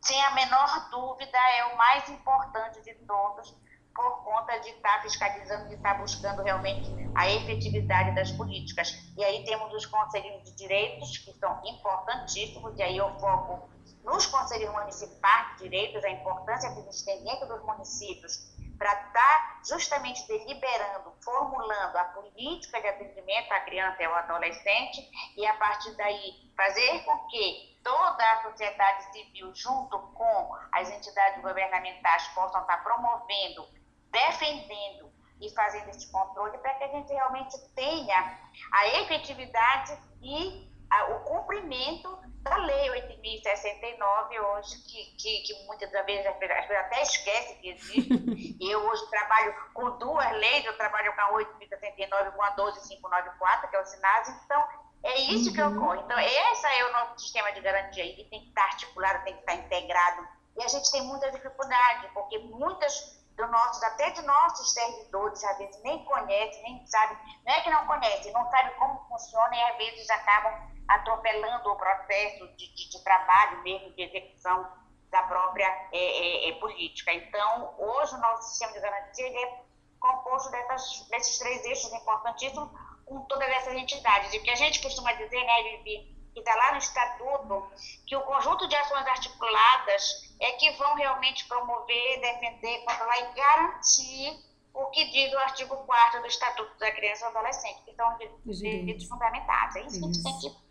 sem 0.00 0.20
a 0.24 0.32
menor 0.32 0.90
dúvida, 0.90 1.38
é 1.38 1.66
o 1.66 1.76
mais 1.76 2.08
importante 2.08 2.82
de 2.82 2.94
todos, 3.06 3.54
por 3.94 4.24
conta 4.24 4.58
de 4.58 4.70
estar 4.70 4.96
tá 4.96 5.02
fiscalizando, 5.02 5.68
de 5.68 5.74
estar 5.74 5.94
tá 5.94 6.00
buscando 6.00 6.42
realmente 6.42 6.90
a 7.14 7.28
efetividade 7.28 8.14
das 8.14 8.30
políticas. 8.32 8.92
E 9.16 9.24
aí 9.24 9.44
temos 9.44 9.72
os 9.72 9.86
conselhos 9.86 10.42
de 10.44 10.56
direitos, 10.56 11.18
que 11.18 11.32
são 11.34 11.60
importantíssimos, 11.64 12.78
e 12.78 12.82
aí 12.82 12.96
eu 12.96 13.08
foco 13.18 13.68
nos 14.04 14.26
conselhos 14.26 14.72
municipais 14.72 15.56
de 15.56 15.64
direitos, 15.64 16.04
a 16.04 16.10
importância 16.10 16.72
que 16.72 16.80
eles 16.80 17.02
têm 17.02 17.22
dentro 17.22 17.46
dos 17.46 17.62
municípios 17.64 18.52
para 18.78 18.92
estar 18.94 19.12
tá 19.12 19.60
justamente 19.68 20.26
deliberando, 20.26 21.12
formulando 21.22 21.96
a 21.96 22.04
política 22.06 22.80
de 22.80 22.88
atendimento 22.88 23.52
à 23.52 23.60
criança 23.60 24.02
e 24.02 24.04
ao 24.04 24.14
adolescente, 24.14 25.08
e 25.36 25.46
a 25.46 25.54
partir 25.54 25.94
daí 25.96 26.50
fazer 26.56 27.04
com 27.04 27.16
que 27.28 27.78
toda 27.84 28.32
a 28.32 28.42
sociedade 28.42 29.12
civil, 29.12 29.54
junto 29.54 29.98
com 29.98 30.56
as 30.72 30.90
entidades 30.90 31.40
governamentais, 31.42 32.26
possam 32.28 32.60
estar 32.62 32.82
promovendo 32.82 33.68
defendendo 34.12 35.10
e 35.40 35.50
fazendo 35.50 35.88
esse 35.88 36.10
controle 36.12 36.56
para 36.58 36.74
que 36.74 36.84
a 36.84 36.88
gente 36.88 37.12
realmente 37.12 37.58
tenha 37.74 38.38
a 38.72 38.88
efetividade 39.00 39.98
e 40.22 40.70
a, 40.90 41.16
o 41.16 41.20
cumprimento 41.20 42.18
da 42.42 42.56
Lei 42.56 42.88
8.069 42.90 44.40
hoje, 44.40 44.76
que, 44.82 45.04
que, 45.16 45.42
que 45.42 45.66
muitas 45.66 45.90
vezes 45.90 46.26
as 46.26 46.36
pessoas 46.36 46.78
até 46.78 47.02
esquecem 47.02 47.56
que 47.58 47.70
existe. 47.70 48.56
eu 48.60 48.80
hoje 48.80 49.10
trabalho 49.10 49.54
com 49.72 49.98
duas 49.98 50.30
leis, 50.32 50.64
eu 50.64 50.76
trabalho 50.76 51.14
com 51.14 51.20
a 51.20 51.32
8.069 51.32 52.28
e 52.28 52.32
com 52.32 52.42
a 52.42 52.50
12594, 52.50 53.70
que 53.70 53.76
é 53.76 53.80
o 53.80 53.86
SINAS, 53.86 54.28
então 54.44 54.68
é 55.04 55.20
isso 55.20 55.48
uhum. 55.48 55.54
que 55.54 55.62
ocorre. 55.62 56.00
Então, 56.00 56.18
esse 56.18 56.66
é 56.66 56.84
o 56.84 56.92
nosso 56.92 57.20
sistema 57.20 57.52
de 57.52 57.60
garantia, 57.60 58.04
ele 58.04 58.24
tem 58.24 58.40
que 58.40 58.48
estar 58.48 58.64
articulado, 58.64 59.24
tem 59.24 59.34
que 59.34 59.40
estar 59.40 59.54
integrado. 59.54 60.28
E 60.56 60.62
a 60.62 60.68
gente 60.68 60.90
tem 60.92 61.02
muita 61.02 61.30
dificuldade, 61.30 62.08
porque 62.12 62.38
muitas 62.38 63.21
do 63.36 63.46
nossos, 63.46 63.82
até 63.82 64.10
de 64.10 64.22
nossos 64.22 64.72
servidores, 64.72 65.42
às 65.44 65.58
vezes 65.58 65.82
nem 65.82 66.04
conhecem, 66.04 66.62
nem 66.62 66.86
sabem, 66.86 67.16
não 67.44 67.52
é 67.52 67.60
que 67.60 67.70
não 67.70 67.86
conhecem, 67.86 68.32
não 68.32 68.50
sabem 68.50 68.74
como 68.74 69.00
funciona 69.08 69.56
e 69.56 69.62
às 69.62 69.76
vezes 69.76 70.10
acabam 70.10 70.72
atropelando 70.88 71.70
o 71.70 71.76
processo 71.76 72.48
de, 72.56 72.74
de, 72.74 72.90
de 72.90 73.04
trabalho 73.04 73.62
mesmo, 73.62 73.92
de 73.92 74.02
execução 74.02 74.70
da 75.10 75.22
própria 75.24 75.66
é, 75.92 75.98
é, 75.98 76.48
é, 76.48 76.52
política. 76.54 77.12
Então, 77.12 77.74
hoje 77.78 78.14
o 78.14 78.18
nosso 78.18 78.50
sistema 78.50 78.72
de 78.72 78.80
garantia 78.80 79.26
é 79.26 79.62
composto 80.00 80.50
dessas, 80.50 81.06
desses 81.08 81.38
três 81.38 81.64
eixos 81.64 81.92
importantíssimos 81.92 82.70
com 83.04 83.20
todas 83.26 83.48
essas 83.48 83.74
entidades. 83.74 84.32
E 84.32 84.38
o 84.38 84.42
que 84.42 84.50
a 84.50 84.56
gente 84.56 84.82
costuma 84.82 85.12
dizer, 85.12 85.44
né, 85.44 85.62
Vivi, 85.62 86.21
que 86.32 86.40
está 86.40 86.54
lá 86.54 86.72
no 86.72 86.78
Estatuto, 86.78 87.70
que 88.06 88.16
o 88.16 88.22
conjunto 88.22 88.66
de 88.68 88.74
ações 88.74 89.06
articuladas 89.06 90.34
é 90.40 90.52
que 90.52 90.70
vão 90.72 90.94
realmente 90.94 91.46
promover, 91.46 92.20
defender, 92.20 92.84
controlar 92.84 93.18
e 93.18 93.34
garantir 93.34 94.52
o 94.74 94.86
que 94.86 95.04
diz 95.10 95.32
o 95.32 95.38
artigo 95.38 95.76
4 95.76 96.20
do 96.20 96.26
Estatuto 96.26 96.78
da 96.78 96.90
Criança 96.92 97.28
e 97.28 97.32
do 97.32 97.38
Adolescente, 97.38 97.82
que 97.84 97.94
são 97.94 98.16
direitos 98.16 99.06
fundamentais. 99.06 99.76
É 99.76 99.80
isso, 99.82 100.10
isso, 100.10 100.22
que 100.22 100.28
a 100.28 100.32
gente 100.32 100.42
tem 100.42 100.50
que. 100.50 100.62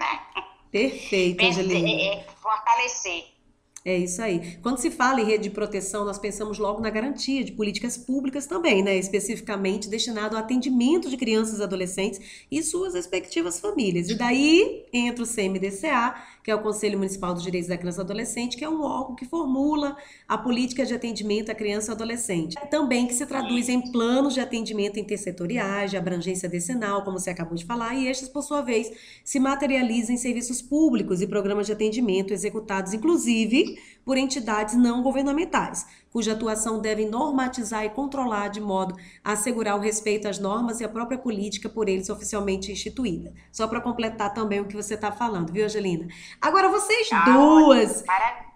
Né? 0.00 0.44
Perfeito, 0.70 1.44
Angelina. 1.44 2.02
É, 2.02 2.18
é, 2.18 2.24
fortalecer. 2.36 3.37
É 3.84 3.96
isso 3.96 4.20
aí. 4.20 4.58
Quando 4.60 4.78
se 4.78 4.90
fala 4.90 5.20
em 5.20 5.24
rede 5.24 5.44
de 5.44 5.50
proteção, 5.50 6.04
nós 6.04 6.18
pensamos 6.18 6.58
logo 6.58 6.80
na 6.80 6.90
garantia 6.90 7.44
de 7.44 7.52
políticas 7.52 7.96
públicas 7.96 8.44
também, 8.44 8.82
né? 8.82 8.96
Especificamente 8.98 9.88
destinado 9.88 10.36
ao 10.36 10.42
atendimento 10.42 11.08
de 11.08 11.16
crianças 11.16 11.60
e 11.60 11.62
adolescentes 11.62 12.20
e 12.50 12.62
suas 12.62 12.94
respectivas 12.94 13.60
famílias. 13.60 14.10
E 14.10 14.14
daí 14.16 14.84
entra 14.92 15.22
o 15.22 15.26
CMDCA, 15.26 16.14
que 16.42 16.50
é 16.50 16.54
o 16.54 16.62
Conselho 16.62 16.98
Municipal 16.98 17.32
dos 17.32 17.42
Direitos 17.42 17.68
da 17.68 17.76
Criança 17.76 18.00
e 18.00 18.04
Adolescente, 18.04 18.56
que 18.56 18.64
é 18.64 18.68
um 18.68 18.82
órgão 18.82 19.14
que 19.14 19.24
formula 19.24 19.96
a 20.26 20.36
política 20.36 20.84
de 20.84 20.94
atendimento 20.94 21.50
à 21.50 21.54
criança 21.54 21.92
e 21.92 21.94
adolescente. 21.94 22.56
Também 22.70 23.06
que 23.06 23.14
se 23.14 23.26
traduz 23.26 23.68
em 23.68 23.92
planos 23.92 24.34
de 24.34 24.40
atendimento 24.40 24.98
intersetoriais, 24.98 25.90
de 25.90 25.96
abrangência 25.96 26.48
decenal, 26.48 27.04
como 27.04 27.18
você 27.18 27.30
acabou 27.30 27.54
de 27.54 27.64
falar, 27.64 27.94
e 27.94 28.08
estes, 28.08 28.28
por 28.28 28.42
sua 28.42 28.60
vez, 28.60 28.90
se 29.22 29.38
materializam 29.38 30.14
em 30.14 30.18
serviços 30.18 30.60
públicos 30.60 31.22
e 31.22 31.26
programas 31.26 31.66
de 31.66 31.72
atendimento 31.72 32.32
executados, 32.32 32.92
inclusive, 32.92 33.67
por 34.04 34.16
entidades 34.16 34.74
não 34.74 35.02
governamentais, 35.02 35.86
cuja 36.10 36.32
atuação 36.32 36.80
deve 36.80 37.04
normatizar 37.04 37.84
e 37.84 37.90
controlar 37.90 38.48
de 38.48 38.60
modo 38.60 38.96
a 39.22 39.32
assegurar 39.32 39.76
o 39.76 39.80
respeito 39.80 40.26
às 40.26 40.38
normas 40.38 40.80
e 40.80 40.84
à 40.84 40.88
própria 40.88 41.18
política 41.18 41.68
por 41.68 41.88
eles 41.88 42.08
oficialmente 42.08 42.72
instituída. 42.72 43.34
Só 43.52 43.68
para 43.68 43.82
completar 43.82 44.32
também 44.32 44.60
o 44.60 44.64
que 44.64 44.74
você 44.74 44.94
está 44.94 45.12
falando, 45.12 45.52
viu, 45.52 45.66
Angelina? 45.66 46.08
Agora, 46.40 46.70
vocês 46.70 47.08
ah, 47.12 47.24
duas. 47.24 48.02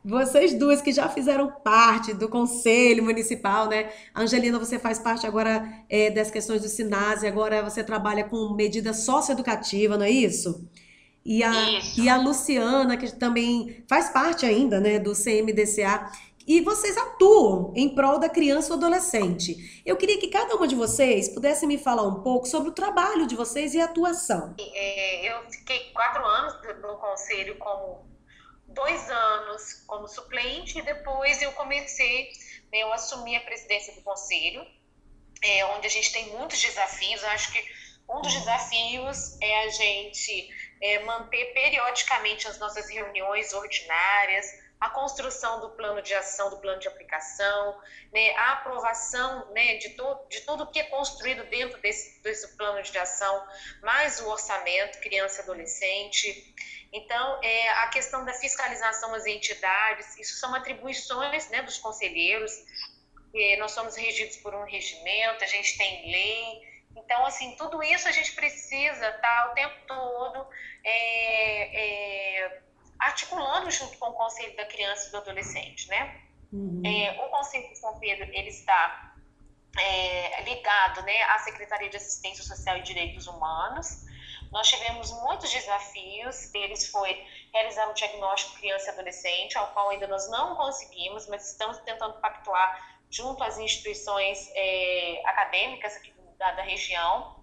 Vocês 0.05 0.55
duas 0.55 0.81
que 0.81 0.91
já 0.91 1.09
fizeram 1.09 1.53
parte 1.63 2.13
do 2.13 2.29
Conselho 2.29 3.05
Municipal, 3.05 3.69
né? 3.69 3.91
Angelina, 4.17 4.59
você 4.59 4.77
faz 4.77 4.99
parte 4.99 5.27
agora 5.27 5.65
é, 5.89 6.11
das 6.11 6.31
questões 6.31 6.61
do 6.61 6.69
SINASE, 6.69 7.27
agora 7.27 7.63
você 7.63 7.85
trabalha 7.85 8.25
com 8.25 8.55
medida 8.55 8.93
socioeducativa, 8.93 9.97
não 9.97 10.05
é 10.05 10.11
isso? 10.11 10.67
E 11.25 11.43
a, 11.43 11.53
e 11.97 12.09
a 12.09 12.17
Luciana, 12.17 12.97
que 12.97 13.11
também 13.13 13.85
faz 13.89 14.11
parte 14.11 14.45
ainda 14.45 14.81
né, 14.81 14.99
do 14.99 15.13
CMDCA, 15.13 16.11
e 16.47 16.61
vocês 16.61 16.97
atuam 16.97 17.73
em 17.77 17.95
prol 17.95 18.19
da 18.19 18.29
criança 18.29 18.73
ou 18.73 18.79
adolescente. 18.79 19.83
Eu 19.87 19.97
queria 19.97 20.19
que 20.19 20.29
cada 20.29 20.57
uma 20.57 20.67
de 20.67 20.75
vocês 20.75 21.29
pudesse 21.29 21.67
me 21.67 21.79
falar 21.79 22.03
um 22.03 22.23
pouco 22.23 22.47
sobre 22.47 22.71
o 22.71 22.73
trabalho 22.73 23.27
de 23.27 23.37
vocês 23.37 23.75
e 23.75 23.81
a 23.81 23.85
atuação. 23.85 24.55
É, 24.59 25.33
eu 25.33 25.51
fiquei 25.51 25.91
quatro 25.93 26.25
anos 26.25 26.55
no 26.81 26.97
conselho 26.97 27.57
como 27.59 28.05
dois 28.67 29.09
anos 29.11 29.85
como 29.87 30.09
suplente 30.09 30.79
e 30.79 30.83
depois 30.83 31.41
eu 31.43 31.53
comecei, 31.53 32.31
né, 32.73 32.79
eu 32.79 32.93
assumi 32.93 33.37
a 33.37 33.41
presidência 33.41 33.95
do 33.95 34.01
conselho, 34.01 34.67
é, 35.43 35.65
onde 35.67 35.87
a 35.87 35.91
gente 35.91 36.13
tem 36.13 36.31
muitos 36.31 36.61
desafios. 36.61 37.23
Eu 37.23 37.29
acho 37.29 37.53
que 37.53 37.65
um 38.09 38.21
dos 38.21 38.33
desafios 38.33 39.37
é 39.41 39.65
a 39.65 39.69
gente 39.71 40.51
é, 40.83 40.99
manter 41.05 41.55
periodicamente 41.55 42.49
as 42.49 42.59
nossas 42.59 42.91
reuniões 42.91 43.53
ordinárias, 43.53 44.47
a 44.81 44.91
construção 44.91 45.61
do 45.61 45.71
plano 45.71 46.03
de 46.03 46.13
ação, 46.13 46.51
do 46.51 46.59
plano 46.59 46.81
de 46.81 46.89
aplicação, 46.89 47.81
né, 48.13 48.35
a 48.35 48.55
aprovação 48.55 49.53
né, 49.53 49.77
de, 49.77 49.91
to, 49.91 50.27
de 50.29 50.41
tudo 50.41 50.67
que 50.67 50.81
é 50.81 50.85
construído 50.85 51.45
dentro 51.45 51.81
desse, 51.81 52.21
desse 52.21 52.57
plano 52.57 52.83
de 52.83 52.99
ação, 52.99 53.47
mais 53.81 54.21
o 54.21 54.29
orçamento, 54.29 55.01
criança 55.01 55.41
e 55.41 55.45
adolescente. 55.45 56.53
Então, 56.93 57.39
é, 57.45 57.69
a 57.69 57.87
questão 57.87 58.25
da 58.25 58.35
fiscalização 58.35 59.15
às 59.15 59.25
entidades, 59.25 60.19
isso 60.19 60.35
são 60.41 60.53
atribuições 60.53 61.49
né, 61.49 61.63
dos 61.63 61.79
conselheiros, 61.79 62.53
nós 63.59 63.71
somos 63.71 63.97
regidos 63.97 64.37
por 64.39 64.55
um 64.55 64.65
regimento, 64.65 65.43
a 65.43 65.47
gente 65.47 65.79
tem 65.79 66.11
lei, 66.11 66.72
então, 66.97 67.25
assim, 67.27 67.57
tudo 67.57 67.83
isso 67.83 68.09
a 68.09 68.13
gente 68.13 68.33
precisa 68.33 69.09
estar 69.09 69.21
tá, 69.21 69.51
o 69.51 69.55
tempo 69.55 69.75
todo 69.87 70.47
é, 70.85 72.43
é, 72.45 72.63
articulando 72.99 73.71
junto 73.71 73.97
com 73.99 74.11
o 74.11 74.13
Conselho 74.13 74.57
da 74.57 74.65
Criança 74.67 75.09
e 75.09 75.11
do 75.11 75.19
Adolescente, 75.19 75.89
né? 75.89 76.21
Uhum. 76.53 76.83
É, 76.85 77.25
o 77.25 77.29
Conselho 77.31 77.69
de 77.69 77.79
São 77.79 77.99
Pedro, 77.99 78.29
ele 78.33 78.49
está 78.49 79.15
é, 79.79 80.43
ligado 80.43 81.03
né, 81.03 81.23
à 81.23 81.39
Secretaria 81.39 81.89
de 81.89 81.97
Assistência 81.97 82.45
Social 82.45 82.77
e 82.77 82.83
Direitos 82.83 83.27
Humanos. 83.27 84.05
Nós 84.51 84.69
tivemos 84.69 85.11
muitos 85.23 85.51
desafios, 85.51 86.55
eles 86.55 86.87
foi 86.89 87.27
realizar 87.55 87.89
um 87.89 87.95
diagnóstico 87.95 88.59
criança 88.59 88.87
e 88.87 88.89
adolescente, 88.91 89.57
ao 89.57 89.69
qual 89.69 89.89
ainda 89.89 90.07
nós 90.07 90.31
não 90.31 90.57
conseguimos, 90.57 91.27
mas 91.27 91.51
estamos 91.51 91.79
tentando 91.79 92.21
pactuar 92.21 92.99
junto 93.11 93.43
às 93.43 93.59
instituições 93.59 94.51
é, 94.55 95.23
acadêmicas 95.25 95.97
aqui 95.97 96.13
da, 96.43 96.53
da 96.53 96.63
região. 96.63 97.37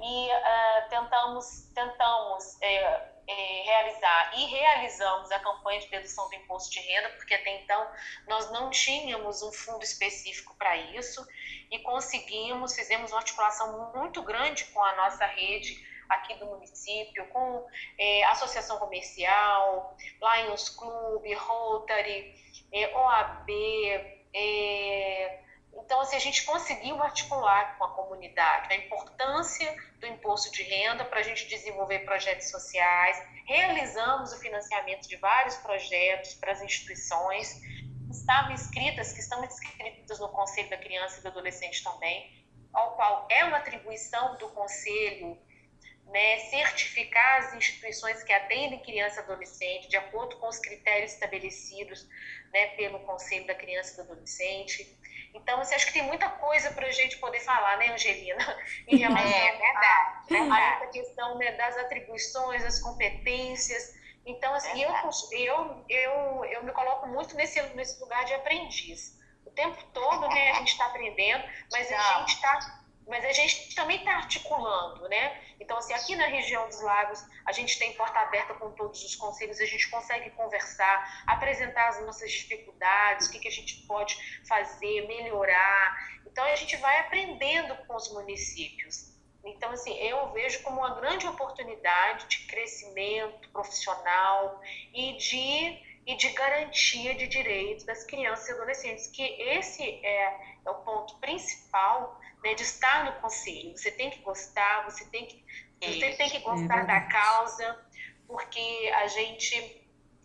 e 0.00 0.28
uh, 0.30 0.88
tentamos, 0.88 1.70
tentamos 1.74 2.60
é, 2.62 3.12
é, 3.28 3.62
realizar 3.62 4.32
e 4.38 4.46
realizamos 4.46 5.30
a 5.30 5.38
campanha 5.38 5.80
de 5.80 5.88
dedução 5.88 6.28
do 6.28 6.34
imposto 6.34 6.70
de 6.70 6.80
renda, 6.80 7.10
porque 7.10 7.34
até 7.34 7.62
então 7.62 7.86
nós 8.26 8.50
não 8.50 8.70
tínhamos 8.70 9.42
um 9.42 9.52
fundo 9.52 9.84
específico 9.84 10.56
para 10.56 10.76
isso 10.76 11.24
e 11.70 11.78
conseguimos, 11.80 12.74
fizemos 12.74 13.12
uma 13.12 13.18
articulação 13.18 13.92
muito 13.94 14.22
grande 14.22 14.64
com 14.66 14.82
a 14.82 14.96
nossa 14.96 15.26
rede 15.26 15.86
aqui 16.08 16.34
do 16.34 16.46
município, 16.46 17.26
com 17.28 17.66
é, 17.98 18.24
associação 18.24 18.78
comercial, 18.78 19.94
Lions 20.20 20.70
Club, 20.70 21.22
Rotary, 21.34 22.34
OAB, 22.94 23.50
então, 25.74 26.00
assim, 26.00 26.16
a 26.16 26.20
gente 26.20 26.44
conseguiu 26.44 27.02
articular 27.02 27.76
com 27.78 27.84
a 27.84 27.94
comunidade 27.94 28.72
a 28.72 28.76
importância 28.76 29.74
do 29.98 30.06
imposto 30.06 30.50
de 30.52 30.62
renda 30.62 31.04
para 31.04 31.20
a 31.20 31.22
gente 31.22 31.46
desenvolver 31.48 32.00
projetos 32.00 32.50
sociais, 32.50 33.22
realizamos 33.46 34.32
o 34.32 34.38
financiamento 34.38 35.08
de 35.08 35.16
vários 35.16 35.56
projetos 35.56 36.34
para 36.34 36.52
as 36.52 36.62
instituições, 36.62 37.60
estavam 38.10 38.52
inscritas, 38.52 39.12
que 39.12 39.20
estão 39.20 39.42
inscritas 39.44 40.18
no 40.18 40.28
Conselho 40.28 40.68
da 40.68 40.76
Criança 40.76 41.18
e 41.18 41.22
do 41.22 41.28
Adolescente 41.28 41.82
também, 41.82 42.46
ao 42.72 42.94
qual 42.96 43.26
é 43.30 43.44
uma 43.44 43.58
atribuição 43.58 44.36
do 44.36 44.48
Conselho 44.50 45.38
né, 46.12 46.38
certificar 46.50 47.38
as 47.38 47.54
instituições 47.54 48.22
que 48.22 48.32
atendem 48.32 48.78
criança 48.80 49.20
e 49.20 49.24
adolescente 49.24 49.88
de 49.88 49.96
acordo 49.96 50.36
com 50.36 50.48
os 50.48 50.58
critérios 50.58 51.12
estabelecidos 51.12 52.06
né, 52.52 52.68
pelo 52.76 53.00
Conselho 53.00 53.46
da 53.46 53.54
Criança 53.54 53.92
e 53.92 53.96
do 53.96 54.12
Adolescente. 54.12 54.98
Então, 55.34 55.58
você 55.58 55.74
acha 55.74 55.86
que 55.86 55.92
tem 55.92 56.02
muita 56.02 56.28
coisa 56.28 56.70
para 56.72 56.86
a 56.86 56.90
gente 56.90 57.16
poder 57.18 57.40
falar, 57.40 57.78
né, 57.78 57.88
Angelina? 57.92 58.44
Em 58.86 58.96
relação 58.96 59.26
é, 59.26 59.56
verdade, 59.56 60.50
a, 60.50 60.54
a 60.54 60.74
essa 60.76 60.86
questão 60.88 61.38
né, 61.38 61.52
das 61.52 61.76
atribuições, 61.78 62.62
das 62.62 62.80
competências. 62.80 63.94
Então, 64.26 64.54
assim, 64.54 64.82
eu, 64.82 64.90
eu, 65.32 65.84
eu, 65.88 66.44
eu 66.44 66.64
me 66.64 66.72
coloco 66.72 67.08
muito 67.08 67.34
nesse, 67.34 67.60
nesse 67.74 68.00
lugar 68.00 68.24
de 68.24 68.34
aprendiz. 68.34 69.18
O 69.44 69.50
tempo 69.50 69.82
todo, 69.92 70.28
né, 70.28 70.50
a 70.52 70.54
gente 70.56 70.72
está 70.72 70.86
aprendendo, 70.86 71.44
mas 71.70 71.90
a 71.90 72.18
gente 72.18 72.34
está 72.34 72.82
mas 73.06 73.24
a 73.24 73.32
gente 73.32 73.74
também 73.74 73.98
está 73.98 74.12
articulando, 74.12 75.08
né? 75.08 75.40
Então, 75.62 75.78
assim, 75.78 75.94
aqui 75.94 76.16
na 76.16 76.26
região 76.26 76.66
dos 76.66 76.80
lagos, 76.82 77.24
a 77.46 77.52
gente 77.52 77.78
tem 77.78 77.92
porta 77.92 78.18
aberta 78.18 78.52
com 78.54 78.72
todos 78.72 79.00
os 79.04 79.14
conselhos, 79.14 79.60
a 79.60 79.64
gente 79.64 79.88
consegue 79.88 80.28
conversar, 80.30 81.24
apresentar 81.26 81.88
as 81.88 82.04
nossas 82.04 82.32
dificuldades, 82.32 83.28
o 83.28 83.30
que, 83.30 83.38
que 83.38 83.46
a 83.46 83.52
gente 83.52 83.86
pode 83.86 84.16
fazer, 84.44 85.06
melhorar. 85.06 86.20
Então, 86.26 86.44
a 86.44 86.56
gente 86.56 86.76
vai 86.78 86.98
aprendendo 86.98 87.76
com 87.86 87.94
os 87.94 88.12
municípios. 88.12 89.12
Então, 89.44 89.70
assim, 89.70 89.96
eu 89.98 90.32
vejo 90.32 90.62
como 90.64 90.78
uma 90.78 90.96
grande 90.96 91.28
oportunidade 91.28 92.26
de 92.26 92.46
crescimento 92.48 93.48
profissional 93.50 94.60
e 94.92 95.16
de, 95.16 95.78
e 96.06 96.16
de 96.16 96.28
garantia 96.30 97.14
de 97.14 97.28
direitos 97.28 97.84
das 97.84 98.02
crianças 98.02 98.48
e 98.48 98.52
adolescentes, 98.52 99.06
que 99.06 99.22
esse 99.22 99.82
é, 99.82 100.58
é 100.64 100.70
o 100.70 100.74
ponto 100.74 101.18
principal 101.18 102.20
né, 102.42 102.54
de 102.54 102.62
estar 102.62 103.04
no 103.04 103.20
conselho. 103.20 103.76
Você 103.76 103.90
tem 103.90 104.10
que 104.10 104.20
gostar, 104.20 104.84
você 104.84 105.04
tem 105.06 105.26
que, 105.26 105.44
você 105.80 106.12
tem 106.12 106.30
que 106.30 106.38
gostar 106.40 106.80
é 106.80 106.86
da 106.86 107.00
causa, 107.02 107.78
porque 108.26 108.90
a 108.94 109.06
gente 109.06 109.82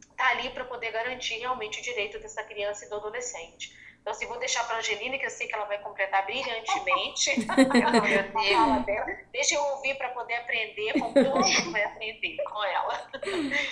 está 0.09 0.29
ali 0.29 0.49
para 0.49 0.65
poder 0.65 0.91
garantir 0.91 1.37
realmente 1.37 1.79
o 1.79 1.83
direito 1.83 2.19
dessa 2.19 2.43
criança 2.43 2.85
e 2.85 2.89
do 2.89 2.95
adolescente. 2.95 3.75
Então, 4.07 4.15
assim, 4.15 4.25
vou 4.25 4.39
deixar 4.39 4.63
para 4.65 4.77
a 4.77 4.79
Angelina, 4.79 5.17
que 5.17 5.25
eu 5.25 5.29
sei 5.29 5.47
que 5.47 5.53
ela 5.53 5.65
vai 5.65 5.79
completar 5.79 6.25
brilhantemente. 6.25 7.45
Deixa 9.33 9.55
eu 9.55 9.61
ouvir 9.61 9.97
para 9.97 10.07
poder 10.11 10.35
aprender 10.35 10.93
com 10.93 11.11
tudo 11.11 11.43
que 11.43 11.69
vai 11.71 11.83
aprender 11.83 12.37
com 12.43 12.63
ela. 12.63 13.11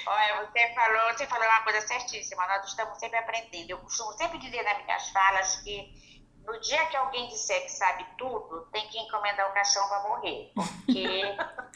Olha, 0.05 0.45
você 0.45 0.73
falou, 0.73 1.13
você 1.13 1.25
falou 1.25 1.47
uma 1.47 1.63
coisa 1.63 1.79
certíssima. 1.87 2.45
Nós 2.47 2.67
estamos 2.67 2.99
sempre 2.99 3.17
aprendendo. 3.17 3.69
Eu 3.69 3.77
costumo 3.77 4.11
sempre 4.17 4.37
dizer 4.39 4.61
nas 4.63 4.83
minhas 4.83 5.09
falas 5.11 5.55
que 5.61 5.89
no 6.45 6.59
dia 6.61 6.85
que 6.87 6.95
alguém 6.95 7.27
disser 7.27 7.63
que 7.63 7.71
sabe 7.71 8.05
tudo, 8.17 8.67
tem 8.71 8.87
que 8.87 8.99
encomendar 8.99 9.49
o 9.49 9.53
caixão 9.53 9.87
para 9.87 10.03
morrer. 10.03 10.51
Porque 10.53 11.23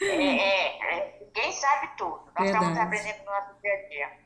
é, 0.02 0.36
é, 0.36 0.98
é, 0.98 1.18
ninguém 1.20 1.52
sabe 1.52 1.88
tudo. 1.96 2.24
Nós 2.26 2.44
Verdade. 2.44 2.64
estamos 2.64 2.78
aprendendo 2.78 3.24
no 3.24 3.30
nosso 3.30 3.60
dia 3.60 3.72
a 3.72 3.88
dia. 3.88 4.20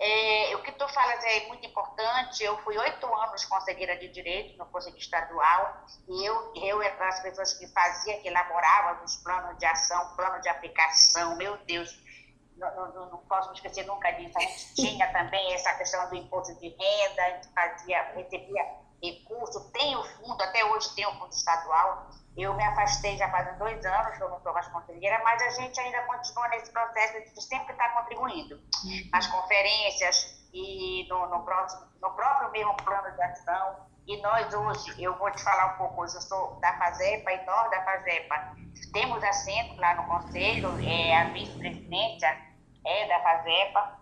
É, 0.00 0.56
o 0.56 0.62
que 0.62 0.72
tu 0.72 0.88
falas 0.88 1.22
é 1.24 1.46
muito 1.48 1.66
importante. 1.66 2.42
Eu 2.42 2.56
fui 2.58 2.76
oito 2.78 3.14
anos 3.14 3.44
conselheira 3.44 3.96
de 3.98 4.08
direito 4.08 4.56
no 4.56 4.66
Conselho 4.66 4.96
Estadual 4.96 5.84
e 6.08 6.24
eu, 6.24 6.52
eu 6.56 6.82
era 6.82 6.96
das 6.96 7.20
pessoas 7.20 7.52
que 7.54 7.66
fazia, 7.68 8.18
que 8.20 8.28
elaborava 8.28 9.04
os 9.04 9.16
planos 9.16 9.58
de 9.58 9.66
ação, 9.66 10.16
plano 10.16 10.40
de 10.40 10.48
aplicação. 10.48 11.36
Meu 11.36 11.58
Deus, 11.58 11.94
não, 12.56 12.92
não, 12.92 13.10
não, 13.10 13.18
posso 13.26 13.50
me 13.50 13.56
esquecer 13.56 13.84
nunca 13.84 14.10
disso. 14.12 14.36
A 14.38 14.40
gente 14.40 14.74
tinha 14.74 15.12
também 15.12 15.52
essa 15.52 15.74
questão 15.74 16.08
do 16.08 16.16
imposto 16.16 16.54
de 16.58 16.68
renda, 16.68 17.22
a 17.22 17.30
gente 17.30 17.48
fazia, 17.52 18.02
recebia 18.14 18.64
recurso, 19.02 19.70
tem 19.72 19.96
o 19.96 20.04
fundo, 20.04 20.42
até 20.42 20.64
hoje 20.64 20.94
tem 20.94 21.06
o 21.06 21.12
fundo 21.18 21.32
estadual. 21.32 22.08
Eu 22.36 22.54
me 22.54 22.62
afastei 22.62 23.16
já 23.16 23.28
faz 23.30 23.58
dois 23.58 23.84
anos 23.84 24.16
que 24.16 24.22
eu 24.22 24.28
não 24.28 24.38
estou 24.38 24.52
mais 24.52 24.68
conselheira, 24.68 25.20
mas 25.24 25.42
a 25.42 25.50
gente 25.50 25.80
ainda 25.80 26.02
continua 26.02 26.48
nesse 26.48 26.70
processo 26.70 27.34
de 27.34 27.42
sempre 27.42 27.72
estar 27.72 27.92
contribuindo 27.94 28.54
uhum. 28.56 29.10
nas 29.12 29.26
conferências 29.26 30.40
e 30.52 31.06
no, 31.08 31.28
no, 31.28 31.44
próximo, 31.44 31.86
no 32.00 32.10
próprio 32.10 32.50
mesmo 32.50 32.74
plano 32.76 33.10
de 33.14 33.22
ação. 33.22 33.90
E 34.06 34.20
nós 34.22 34.52
hoje, 34.52 35.02
eu 35.02 35.16
vou 35.18 35.30
te 35.30 35.42
falar 35.42 35.74
um 35.74 35.78
pouco, 35.78 36.02
hoje 36.02 36.16
eu 36.16 36.22
sou 36.22 36.58
da 36.60 36.72
FASEPA 36.78 37.32
e 37.32 37.44
nós 37.44 37.70
da 37.70 37.84
FASEPA 37.84 38.56
temos 38.92 39.22
assento 39.22 39.76
lá 39.80 39.94
no 39.94 40.04
conselho, 40.04 40.68
é, 40.84 41.16
a 41.16 41.24
vice-presidência 41.30 42.36
é 42.84 43.08
da 43.08 43.20
FASEPA, 43.22 43.99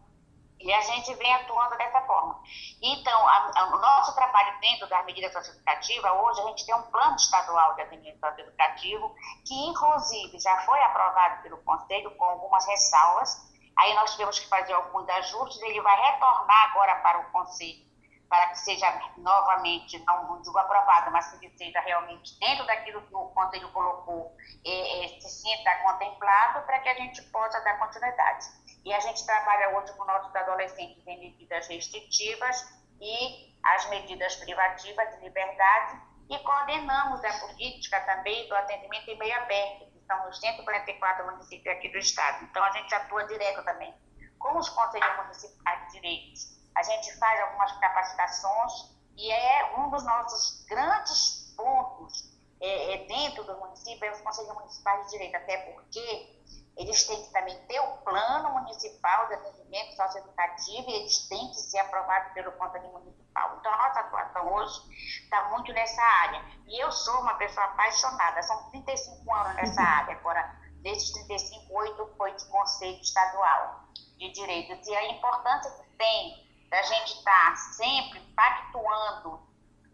e 0.61 0.73
a 0.73 0.81
gente 0.81 1.14
vem 1.14 1.33
atuando 1.35 1.77
dessa 1.77 2.01
forma. 2.03 2.40
Então, 2.83 3.29
a, 3.29 3.51
a, 3.55 3.64
o 3.77 3.79
nosso 3.79 4.14
trabalho 4.14 4.59
dentro 4.61 4.88
da 4.88 5.03
medida 5.05 5.31
socioeducativa, 5.33 6.12
hoje 6.12 6.40
a 6.40 6.44
gente 6.47 6.66
tem 6.66 6.75
um 6.75 6.83
plano 6.83 7.16
estadual 7.16 7.75
de 7.75 7.83
atendimento 7.83 8.18
socioeducativo, 8.18 9.14
que 9.47 9.55
inclusive 9.66 10.38
já 10.38 10.59
foi 10.62 10.81
aprovado 10.83 11.42
pelo 11.42 11.59
Conselho 11.59 12.11
com 12.16 12.25
algumas 12.25 12.66
ressalvas. 12.66 13.49
Aí 13.77 13.94
nós 13.94 14.12
tivemos 14.12 14.38
que 14.38 14.49
fazer 14.49 14.73
alguns 14.73 15.09
ajustes, 15.09 15.62
ele 15.62 15.81
vai 15.81 15.97
retornar 16.12 16.71
agora 16.71 16.97
para 16.97 17.21
o 17.21 17.31
Conselho, 17.31 17.87
para 18.29 18.49
que 18.49 18.59
seja 18.59 19.01
novamente, 19.16 19.99
não 20.05 20.42
digo 20.42 20.59
aprovado, 20.59 21.11
mas 21.12 21.33
que 21.38 21.49
seja 21.57 21.81
realmente 21.81 22.37
dentro 22.40 22.66
daquilo 22.66 23.01
que 23.03 23.14
o 23.14 23.27
Conselho 23.29 23.71
colocou, 23.73 24.37
é, 24.64 25.05
é, 25.05 25.21
se 25.21 25.29
sinta 25.29 25.77
contemplado, 25.85 26.66
para 26.66 26.81
que 26.81 26.88
a 26.88 26.94
gente 26.94 27.23
possa 27.31 27.61
dar 27.61 27.79
continuidade. 27.79 28.58
E 28.88 28.94
a 28.94 29.01
gente 29.01 29.27
trabalha 29.27 29.77
hoje 29.77 29.92
com 29.92 30.05
nossos 30.07 30.35
adolescentes 30.35 31.07
em 31.07 31.20
medidas 31.20 31.68
restritivas 31.68 32.57
e 32.98 33.55
as 33.62 33.87
medidas 33.90 34.37
privativas 34.37 35.14
de 35.14 35.24
liberdade 35.24 36.01
e 36.31 36.38
coordenamos 36.38 37.22
a 37.22 37.33
política 37.38 38.01
também 38.07 38.48
do 38.48 38.55
atendimento 38.55 39.11
em 39.11 39.18
meio 39.18 39.37
aberto, 39.42 39.92
que 39.92 40.01
são 40.07 40.27
os 40.31 40.40
144 40.40 41.27
municípios 41.27 41.77
aqui 41.77 41.90
do 41.90 41.98
estado. 41.98 42.42
Então, 42.46 42.64
a 42.64 42.70
gente 42.70 42.94
atua 42.94 43.27
direto 43.27 43.62
também 43.62 43.94
com 44.38 44.57
os 44.57 44.70
conselhos 44.70 45.16
municipais 45.18 45.87
de 45.88 45.92
direitos. 45.92 46.59
A 46.74 46.83
gente 46.83 47.14
faz 47.18 47.42
algumas 47.42 47.70
capacitações 47.81 48.72
e 49.18 49.31
é 49.31 49.74
um 49.77 49.90
dos 49.90 50.03
nossos 50.03 50.64
grandes 50.64 51.55
pontos 51.55 52.24
é, 52.59 52.94
é 52.94 53.07
dentro 53.07 53.44
do 53.44 53.55
município, 53.59 54.07
é 54.07 54.12
os 54.12 54.20
conselhos 54.22 54.55
municipais 54.55 55.05
de 55.05 55.11
direito, 55.11 55.37
até 55.37 55.59
porque 55.59 56.38
eles 56.79 57.05
têm 57.05 57.21
que 57.25 57.33
também 57.33 57.59
ter 57.67 57.81
o 57.81 57.97
plano 57.99 58.53
municipal 58.53 59.27
de 59.27 59.35
atendimento 59.35 59.97
socioeducativo 59.97 60.88
e 60.88 60.95
eles 60.95 61.29
têm 61.29 61.49
que 61.49 61.57
ser 61.57 61.81
aprovados 61.81 62.33
pelo 62.33 62.53
Conselho 62.53 62.93
Municipal. 62.93 63.57
Então, 63.59 63.75
a 63.75 63.88
nossa 63.88 64.01
atuação 64.01 64.53
hoje 64.55 64.81
está 65.25 65.49
muito 65.51 65.73
nessa 65.73 66.01
área. 66.01 66.41
E 66.69 66.81
eu 66.81 66.93
sou 66.93 67.21
uma 67.21 67.35
pessoa 67.35 67.67
apaixonada, 67.67 68.41
são 68.45 68.71
35 68.71 69.35
anos 69.35 69.57
nessa 69.57 69.83
área. 69.83 70.14
Agora, 70.14 70.57
desses 70.77 71.11
35, 71.11 71.75
8 71.77 72.14
foi 72.17 72.33
de 72.35 72.45
Conselho 72.45 73.01
Estadual 73.01 73.81
de 74.17 74.31
Direitos. 74.31 74.87
E 74.87 74.95
a 74.95 75.11
importância 75.11 75.73
que 75.73 75.91
tem 75.97 76.49
da 76.71 76.81
gente 76.83 77.14
estar 77.14 77.51
tá 77.51 77.57
sempre 77.57 78.21
pactuando 78.37 79.41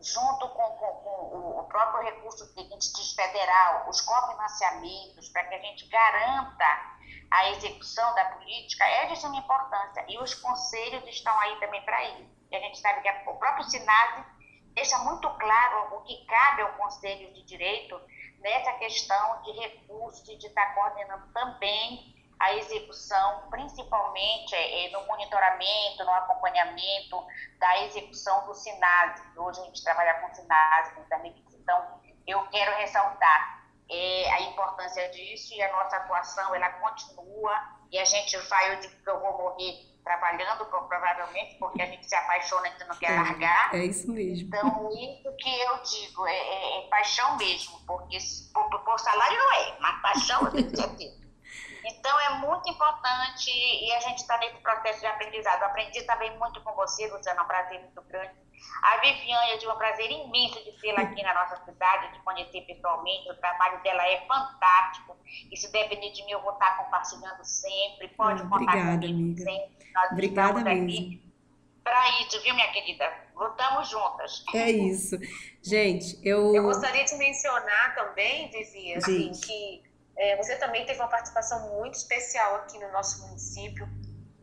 junto 0.03 0.49
com, 0.51 0.65
com, 0.65 0.87
com, 0.87 1.37
o 1.39 1.54
próprio 1.75 2.05
recurso 2.05 2.47
federal, 3.17 3.89
os 3.89 4.01
cofinanciamentos, 4.01 5.29
para 5.31 5.43
que 5.49 5.55
a 5.57 5.59
gente 5.59 5.89
garanta 5.89 6.95
a 7.33 7.51
execução 7.51 8.15
da 8.15 8.27
política, 8.27 8.85
é 8.85 9.07
de 9.07 9.17
suma 9.17 9.37
importância. 9.39 10.05
E 10.09 10.17
os 10.19 10.35
conselhos 10.35 11.03
estão 11.09 11.37
aí 11.41 11.59
também 11.59 11.83
para 11.83 12.05
isso. 12.05 12.31
E 12.53 12.55
a 12.55 12.61
gente 12.61 12.79
sabe 12.79 13.03
que 13.03 13.29
o 13.29 13.35
próprio 13.35 13.65
SINASE 13.65 14.25
deixa 14.73 14.97
muito 14.99 15.29
claro 15.31 15.97
o 15.97 16.03
que 16.03 16.25
cabe 16.27 16.63
ao 16.63 16.75
Conselho 16.75 17.35
de 17.35 17.43
Direito 17.43 18.01
nessa 18.39 18.73
questão 18.75 19.43
de 19.43 19.51
recursos 19.51 20.29
e 20.29 20.37
de 20.37 20.47
estar 20.47 20.77
coordenando 20.77 21.27
também 21.33 22.15
a 22.39 22.55
execução, 22.55 23.49
principalmente 23.51 24.55
é, 24.55 24.91
no 24.91 25.05
monitoramento, 25.07 26.05
no 26.05 26.11
acompanhamento 26.13 27.27
da 27.59 27.83
execução 27.83 28.47
do 28.47 28.55
SINASE. 28.55 29.23
Hoje 29.37 29.61
a 29.61 29.65
gente 29.65 29.83
trabalha 29.83 30.15
com 30.21 30.33
SINASE 30.33 30.95
também. 31.09 31.54
Então, 31.65 31.83
eu 32.27 32.43
quero 32.49 32.77
ressaltar, 32.77 33.65
é, 33.91 34.33
a 34.33 34.41
importância 34.43 35.09
disso 35.11 35.55
e 35.55 35.63
a 35.63 35.73
nossa 35.73 35.97
atuação 35.97 36.55
ela 36.55 36.69
continua 36.71 37.53
e 37.91 37.99
a 37.99 38.05
gente 38.05 38.37
vai, 38.49 38.75
eu 38.75 38.81
digo 38.81 38.95
que 39.03 39.11
eu 39.11 39.21
vou 39.21 39.37
morrer 39.37 39.95
trabalhando, 40.03 40.67
provavelmente, 40.67 41.57
porque 41.59 41.81
a 41.81 41.87
gente 41.87 42.07
se 42.07 42.15
apaixona 42.15 42.69
e 42.69 42.85
não 42.85 42.97
quer 42.97 43.13
é, 43.13 43.17
largar. 43.17 43.75
É 43.75 43.85
isso 43.85 44.13
mesmo. 44.13 44.49
Então, 44.49 44.91
isso 44.93 45.37
que 45.37 45.61
eu 45.61 45.83
digo, 45.83 46.27
é, 46.27 46.37
é, 46.37 46.79
é 46.79 46.89
paixão 46.89 47.37
mesmo, 47.39 47.81
porque 47.87 48.19
por, 48.53 48.85
por, 48.85 48.99
salário 48.99 49.39
não 49.39 49.53
é, 49.55 49.77
mas 49.81 50.03
paixão 50.03 50.51
tem 50.51 50.71
que 50.71 50.77
ter. 50.77 51.25
Então, 51.87 52.21
é 52.21 52.31
muito 52.41 52.69
importante 52.69 53.51
e 53.51 53.93
a 53.93 54.01
gente 54.01 54.19
está 54.19 54.37
nesse 54.39 54.59
processo 54.59 55.01
de 55.01 55.07
aprendizado. 55.07 55.63
Eu 55.63 55.69
aprendi 55.69 56.03
também 56.03 56.37
muito 56.39 56.61
com 56.63 56.73
você, 56.75 57.07
Luciana, 57.11 57.41
é 57.41 57.45
um 57.45 57.47
prazer 57.47 57.81
muito 57.81 58.03
grande 58.03 58.44
a 58.85 59.01
Viviane, 59.01 59.53
eu 59.53 59.59
tive 59.59 59.73
um 59.73 59.77
prazer 59.77 60.11
imenso 60.11 60.63
de 60.63 60.73
tê-la 60.73 61.01
aqui 61.01 61.23
na 61.23 61.33
nossa 61.33 61.57
cidade, 61.65 62.13
de 62.13 62.21
conhecer 62.21 62.61
pessoalmente. 62.63 63.31
O 63.31 63.37
trabalho 63.37 63.83
dela 63.83 64.07
é 64.07 64.27
fantástico. 64.27 65.17
E 65.51 65.57
se 65.57 65.73
depender 65.73 66.11
de 66.11 66.23
mim, 66.25 66.33
eu 66.33 66.43
vou 66.43 66.53
estar 66.53 66.77
compartilhando 66.77 67.43
sempre. 67.45 68.09
Pode 68.09 68.43
ah, 68.43 68.45
contar 68.45 68.57
obrigada, 68.57 69.07
comigo 69.07 69.19
amiga. 69.19 69.43
sempre. 69.43 69.93
Nós 69.95 70.13
obrigada 70.13 70.75
mesmo. 70.75 71.25
Para 71.83 72.21
isso, 72.21 72.43
viu, 72.43 72.55
minha 72.55 72.71
querida? 72.73 73.11
Lutamos 73.35 73.89
juntas. 73.89 74.45
É 74.55 74.71
isso. 74.71 75.17
Gente, 75.63 76.19
eu. 76.23 76.55
Eu 76.55 76.63
gostaria 76.65 77.05
de 77.05 77.15
mencionar 77.17 77.95
também, 77.95 78.51
Vivi, 78.51 78.95
assim, 78.95 79.33
que 79.33 79.83
é, 80.17 80.37
você 80.37 80.57
também 80.57 80.85
teve 80.87 81.01
uma 81.01 81.09
participação 81.09 81.75
muito 81.77 81.95
especial 81.95 82.57
aqui 82.57 82.79
no 82.79 82.93
nosso 82.93 83.27
município, 83.27 83.87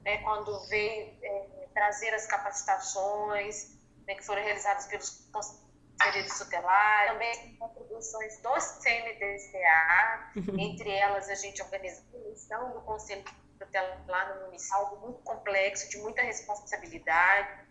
né, 0.04 0.18
quando 0.18 0.68
veio 0.68 1.14
é, 1.22 1.68
trazer 1.74 2.14
as 2.14 2.26
capacitações 2.26 3.81
né, 4.08 4.16
que 4.16 4.26
foram 4.26 4.42
realizadas 4.42 4.86
pelos 4.88 5.30
conselheiros 5.32 6.38
tutelares, 6.38 7.12
também 7.12 7.56
contribuições 7.58 8.42
do 8.42 8.60
CNDCA, 8.60 10.32
uhum. 10.36 10.60
entre 10.60 10.90
elas 10.90 11.30
a 11.30 11.36
gente 11.36 11.62
organizou 11.62 12.04
a 12.14 12.18
eleição 12.18 12.72
do 12.72 12.82
Conselho 12.82 13.24
Tutelar 13.60 14.36
no 14.36 14.46
município, 14.46 14.76
algo 14.76 14.98
muito 15.02 15.20
complexo, 15.22 15.90
de 15.90 15.98
muita 16.00 16.22
responsabilidade, 16.24 17.68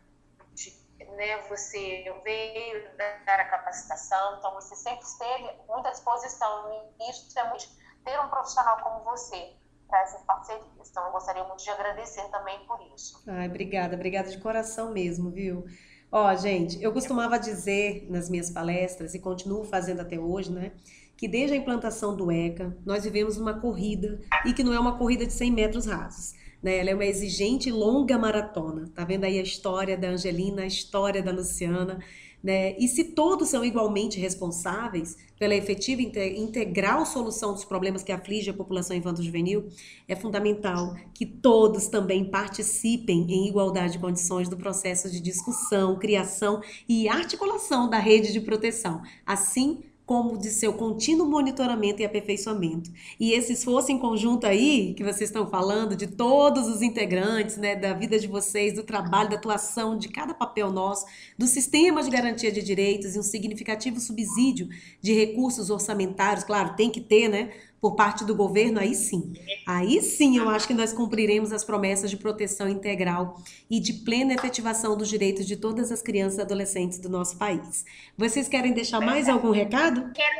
de, 0.54 0.70
né, 1.16 1.42
você 1.48 2.04
veio 2.22 2.96
dar 2.96 3.40
a 3.40 3.44
capacitação, 3.46 4.38
então 4.38 4.54
você 4.54 4.76
sempre 4.76 5.04
esteve 5.04 5.50
muita 5.66 5.90
disposição, 5.90 6.92
e 7.00 7.10
isso 7.10 7.36
é 7.38 7.48
muito 7.48 7.68
ter 8.04 8.18
um 8.20 8.28
profissional 8.28 8.82
como 8.82 9.04
você 9.04 9.56
para 9.88 10.00
essas 10.02 10.22
parcerias. 10.22 10.88
Então, 10.88 11.04
eu 11.06 11.12
gostaria 11.12 11.44
muito 11.44 11.62
de 11.62 11.70
agradecer 11.70 12.22
também 12.30 12.64
por 12.66 12.80
isso. 12.94 13.22
Ai, 13.26 13.48
obrigada, 13.48 13.96
obrigada 13.96 14.30
de 14.30 14.38
coração 14.38 14.92
mesmo, 14.92 15.30
viu? 15.30 15.66
Ó, 16.12 16.34
gente, 16.34 16.82
eu 16.82 16.92
costumava 16.92 17.38
dizer 17.38 18.06
nas 18.10 18.28
minhas 18.28 18.50
palestras, 18.50 19.14
e 19.14 19.18
continuo 19.20 19.62
fazendo 19.62 20.00
até 20.00 20.18
hoje, 20.18 20.50
né? 20.50 20.72
Que 21.16 21.28
desde 21.28 21.54
a 21.54 21.56
implantação 21.56 22.16
do 22.16 22.32
ECA, 22.32 22.76
nós 22.84 23.04
vivemos 23.04 23.36
uma 23.36 23.60
corrida, 23.60 24.20
e 24.44 24.52
que 24.52 24.64
não 24.64 24.72
é 24.72 24.80
uma 24.80 24.98
corrida 24.98 25.24
de 25.24 25.32
100 25.32 25.52
metros 25.52 25.86
rasos. 25.86 26.34
Né? 26.60 26.78
Ela 26.78 26.90
é 26.90 26.94
uma 26.94 27.04
exigente 27.04 27.68
e 27.68 27.72
longa 27.72 28.18
maratona. 28.18 28.90
Tá 28.94 29.04
vendo 29.04 29.24
aí 29.24 29.38
a 29.38 29.42
história 29.42 29.96
da 29.96 30.08
Angelina, 30.08 30.62
a 30.62 30.66
história 30.66 31.22
da 31.22 31.30
Luciana. 31.30 32.00
Né? 32.42 32.74
E 32.79 32.88
se 32.88 33.05
todos 33.05 33.48
são 33.48 33.62
igualmente 33.62 34.18
responsáveis 34.18 35.16
pela 35.38 35.55
efetiva 35.55 36.00
integral 36.00 37.05
solução 37.05 37.53
dos 37.53 37.64
problemas 37.64 38.03
que 38.03 38.12
afligem 38.12 38.53
a 38.53 38.57
população 38.57 38.96
infanto-juvenil, 38.96 39.68
é 40.09 40.16
fundamental 40.16 40.96
que 41.14 41.26
todos 41.26 41.87
também 41.88 42.24
participem 42.24 43.26
em 43.31 43.48
igualdade 43.48 43.94
de 43.94 43.98
condições 43.98 44.48
do 44.48 44.57
processo 44.57 45.11
de 45.11 45.20
discussão, 45.20 45.98
criação 45.98 46.62
e 46.88 47.09
articulação 47.09 47.88
da 47.90 47.98
rede 47.98 48.33
de 48.33 48.40
proteção, 48.40 49.03
assim 49.26 49.83
como 50.10 50.36
de 50.36 50.50
seu 50.50 50.72
contínuo 50.72 51.24
monitoramento 51.24 52.02
e 52.02 52.04
aperfeiçoamento. 52.04 52.90
E 53.20 53.32
esse 53.32 53.52
esforço 53.52 53.92
em 53.92 53.98
conjunto 54.00 54.44
aí, 54.44 54.92
que 54.94 55.04
vocês 55.04 55.30
estão 55.30 55.46
falando, 55.46 55.94
de 55.94 56.08
todos 56.08 56.66
os 56.66 56.82
integrantes, 56.82 57.56
né, 57.56 57.76
da 57.76 57.92
vida 57.92 58.18
de 58.18 58.26
vocês, 58.26 58.74
do 58.74 58.82
trabalho, 58.82 59.30
da 59.30 59.36
atuação 59.36 59.96
de 59.96 60.08
cada 60.08 60.34
papel 60.34 60.72
nosso, 60.72 61.06
do 61.38 61.46
sistema 61.46 62.02
de 62.02 62.10
garantia 62.10 62.50
de 62.50 62.60
direitos 62.60 63.14
e 63.14 63.20
um 63.20 63.22
significativo 63.22 64.00
subsídio 64.00 64.68
de 65.00 65.12
recursos 65.12 65.70
orçamentários, 65.70 66.42
claro, 66.42 66.74
tem 66.74 66.90
que 66.90 67.00
ter, 67.00 67.28
né, 67.28 67.52
por 67.80 67.96
parte 67.96 68.24
do 68.24 68.34
governo, 68.34 68.78
aí 68.78 68.94
sim. 68.94 69.32
Aí 69.66 70.02
sim 70.02 70.36
eu 70.36 70.48
acho 70.50 70.66
que 70.66 70.74
nós 70.74 70.92
cumpriremos 70.92 71.52
as 71.52 71.64
promessas 71.64 72.10
de 72.10 72.16
proteção 72.16 72.68
integral 72.68 73.36
e 73.70 73.80
de 73.80 73.92
plena 74.04 74.34
efetivação 74.34 74.96
dos 74.96 75.08
direitos 75.08 75.46
de 75.46 75.56
todas 75.56 75.90
as 75.90 76.02
crianças 76.02 76.38
e 76.38 76.42
adolescentes 76.42 76.98
do 76.98 77.08
nosso 77.08 77.38
país. 77.38 77.84
Vocês 78.18 78.48
querem 78.48 78.72
deixar 78.72 79.00
mais 79.00 79.28
algum 79.28 79.50
recado? 79.50 80.12
Quero, 80.12 80.36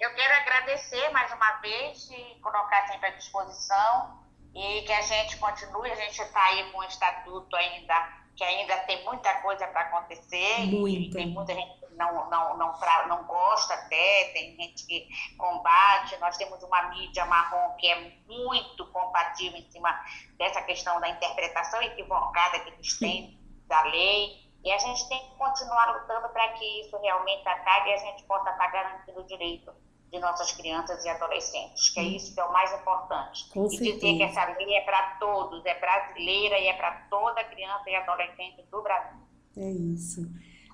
eu 0.00 0.14
quero 0.14 0.34
agradecer 0.34 1.10
mais 1.10 1.30
uma 1.32 1.52
vez 1.60 2.08
e 2.10 2.40
colocar 2.40 2.86
sempre 2.88 3.08
à 3.08 3.10
disposição 3.10 4.18
e 4.54 4.82
que 4.82 4.92
a 4.92 5.02
gente 5.02 5.36
continue, 5.36 5.90
a 5.90 5.94
gente 5.94 6.20
está 6.20 6.42
aí 6.46 6.72
com 6.72 6.78
o 6.78 6.84
estatuto 6.84 7.54
ainda 7.54 8.18
que 8.38 8.44
ainda 8.44 8.76
tem 8.78 9.04
muita 9.04 9.34
coisa 9.40 9.66
para 9.66 9.80
acontecer 9.80 10.60
muita. 10.66 10.96
e 10.96 11.10
tem 11.10 11.26
muita 11.26 11.52
gente 11.52 11.77
não, 11.98 12.30
não, 12.30 12.56
não, 12.56 12.72
pra, 12.78 13.08
não 13.08 13.24
gosta 13.24 13.74
até, 13.74 14.30
tem 14.32 14.54
gente 14.54 14.86
que 14.86 15.08
combate. 15.36 16.16
Nós 16.18 16.36
temos 16.36 16.62
uma 16.62 16.90
mídia 16.90 17.26
marrom 17.26 17.74
que 17.76 17.88
é 17.88 18.12
muito 18.26 18.86
compatível 18.86 19.58
em 19.58 19.68
cima 19.70 19.92
dessa 20.38 20.62
questão 20.62 21.00
da 21.00 21.08
interpretação 21.08 21.82
equivocada 21.82 22.60
que 22.60 22.70
eles 22.70 22.98
têm 22.98 23.38
da 23.66 23.82
lei. 23.82 24.48
E 24.64 24.72
a 24.72 24.78
gente 24.78 25.08
tem 25.08 25.18
que 25.18 25.34
continuar 25.36 26.00
lutando 26.00 26.28
para 26.30 26.48
que 26.52 26.80
isso 26.80 26.96
realmente 26.98 27.46
acabe 27.48 27.90
e 27.90 27.94
a 27.94 27.98
gente 27.98 28.22
possa 28.24 28.50
estar 28.50 28.68
garantindo 28.68 29.20
o 29.20 29.26
direito 29.26 29.72
de 30.10 30.18
nossas 30.20 30.52
crianças 30.52 31.04
e 31.04 31.08
adolescentes, 31.08 31.90
que 31.90 32.00
é 32.00 32.02
isso 32.02 32.32
que 32.32 32.40
é 32.40 32.44
o 32.44 32.52
mais 32.52 32.72
importante. 32.72 33.48
Com 33.50 33.66
e 33.66 33.70
certeza. 33.70 33.94
dizer 33.94 34.16
que 34.16 34.22
essa 34.22 34.44
lei 34.56 34.74
é 34.74 34.80
para 34.80 35.16
todos, 35.20 35.64
é 35.66 35.78
brasileira 35.78 36.58
e 36.58 36.66
é 36.66 36.72
para 36.72 36.92
toda 37.10 37.44
criança 37.44 37.90
e 37.90 37.94
adolescente 37.94 38.62
do 38.70 38.82
Brasil. 38.82 39.20
É 39.56 39.70
isso. 39.70 40.22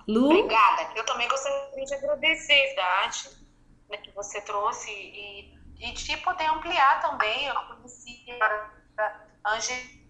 Lu? 0.07 0.25
Obrigada. 0.25 0.91
Eu 0.95 1.05
também 1.05 1.27
gostaria 1.27 1.85
de 1.85 1.93
agradecer, 1.93 2.67
verdade, 2.67 3.29
né, 3.89 3.97
que 3.97 4.11
você 4.11 4.41
trouxe 4.41 4.91
e, 4.91 5.57
e 5.79 5.91
de 5.91 6.17
poder 6.17 6.45
ampliar 6.45 7.01
também. 7.01 7.47
Eu 7.47 7.55
conheci 7.55 8.25
a 8.39 9.53
Angela 9.53 10.05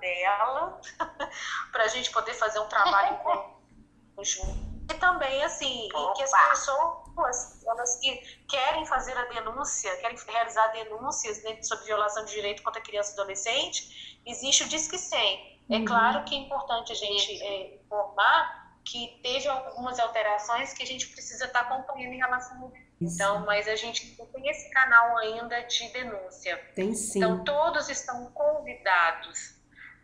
dela, 0.00 0.80
para 1.72 1.84
a 1.84 1.88
gente 1.88 2.10
poder 2.10 2.34
fazer 2.34 2.60
um 2.60 2.68
trabalho 2.68 3.14
em 3.14 4.14
conjunto. 4.14 4.72
E 4.90 4.94
também, 4.94 5.42
assim, 5.44 5.88
que 6.16 6.22
as 6.22 6.48
pessoas 6.50 7.62
elas 7.66 7.96
que 7.96 8.16
querem 8.48 8.84
fazer 8.86 9.16
a 9.16 9.24
denúncia, 9.26 9.94
querem 9.98 10.16
realizar 10.28 10.66
denúncias 10.68 11.42
né, 11.42 11.62
sobre 11.62 11.86
violação 11.86 12.24
de 12.24 12.32
direito 12.32 12.62
contra 12.62 12.80
criança 12.80 13.12
e 13.12 13.14
adolescente, 13.14 14.20
existe 14.26 14.64
o 14.64 14.68
Disque 14.68 14.98
100. 14.98 15.52
É 15.70 15.76
uhum. 15.76 15.84
claro 15.84 16.24
que 16.24 16.34
é 16.34 16.38
importante 16.38 16.92
a 16.92 16.94
gente 16.94 17.42
é, 17.42 17.76
informar 17.76 18.61
que 18.84 19.20
teve 19.22 19.48
algumas 19.48 19.98
alterações 19.98 20.72
que 20.72 20.82
a 20.82 20.86
gente 20.86 21.08
precisa 21.08 21.46
estar 21.46 21.64
tá 21.64 21.74
acompanhando 21.74 22.14
em 22.14 22.18
relação 22.18 22.62
ao 22.62 22.72
então, 23.02 23.44
mas 23.44 23.66
a 23.66 23.74
gente 23.74 24.14
não 24.16 24.26
tem 24.26 24.48
esse 24.48 24.70
canal 24.70 25.18
ainda 25.18 25.60
de 25.62 25.88
denúncia. 25.88 26.56
Tem 26.74 26.94
sim. 26.94 27.18
Então, 27.18 27.42
todos 27.44 27.88
estão 27.88 28.26
convidados. 28.26 29.56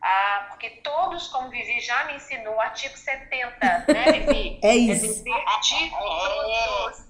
Ah, 0.03 0.47
porque 0.51 0.71
todos, 0.83 1.29
como 1.29 1.51
Vivi 1.51 1.81
já 1.81 2.07
me 2.07 2.17
ensinou, 2.17 2.55
o 2.55 2.61
artigo 2.61 2.97
70, 2.97 3.59
né, 3.61 4.13
Vivi? 4.27 4.61
É 4.63 4.77
isso. 4.77 5.21
É 5.21 5.25
dever 5.25 5.61
de 5.61 5.91
todos. 5.91 7.08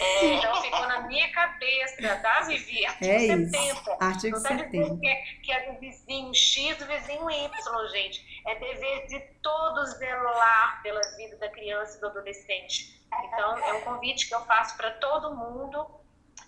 É. 0.00 0.34
Então 0.34 0.62
ficou 0.62 0.86
na 0.86 1.02
minha 1.02 1.30
cabeça, 1.32 2.16
tá, 2.18 2.42
Vivi? 2.42 2.84
Artigo 2.86 3.12
é 3.12 3.18
70. 3.18 3.58
Isso. 3.58 3.96
Artigo 4.00 4.36
não 4.36 4.42
70. 4.42 5.00
Que 5.00 5.08
é, 5.08 5.16
que 5.42 5.52
é 5.52 5.72
do 5.72 5.80
vizinho 5.80 6.34
X, 6.34 6.76
do 6.76 6.86
vizinho 6.86 7.30
Y, 7.30 7.88
gente. 7.88 8.42
É 8.46 8.54
dever 8.54 9.06
de 9.06 9.20
todos 9.42 9.98
velar 9.98 10.82
pela 10.82 11.00
vida 11.16 11.36
da 11.36 11.48
criança 11.48 11.96
e 11.96 12.00
do 12.00 12.06
adolescente. 12.06 12.98
Então, 13.24 13.58
é 13.58 13.72
um 13.74 13.80
convite 13.82 14.28
que 14.28 14.34
eu 14.34 14.40
faço 14.42 14.76
para 14.76 14.90
todo 14.92 15.34
mundo 15.34 15.86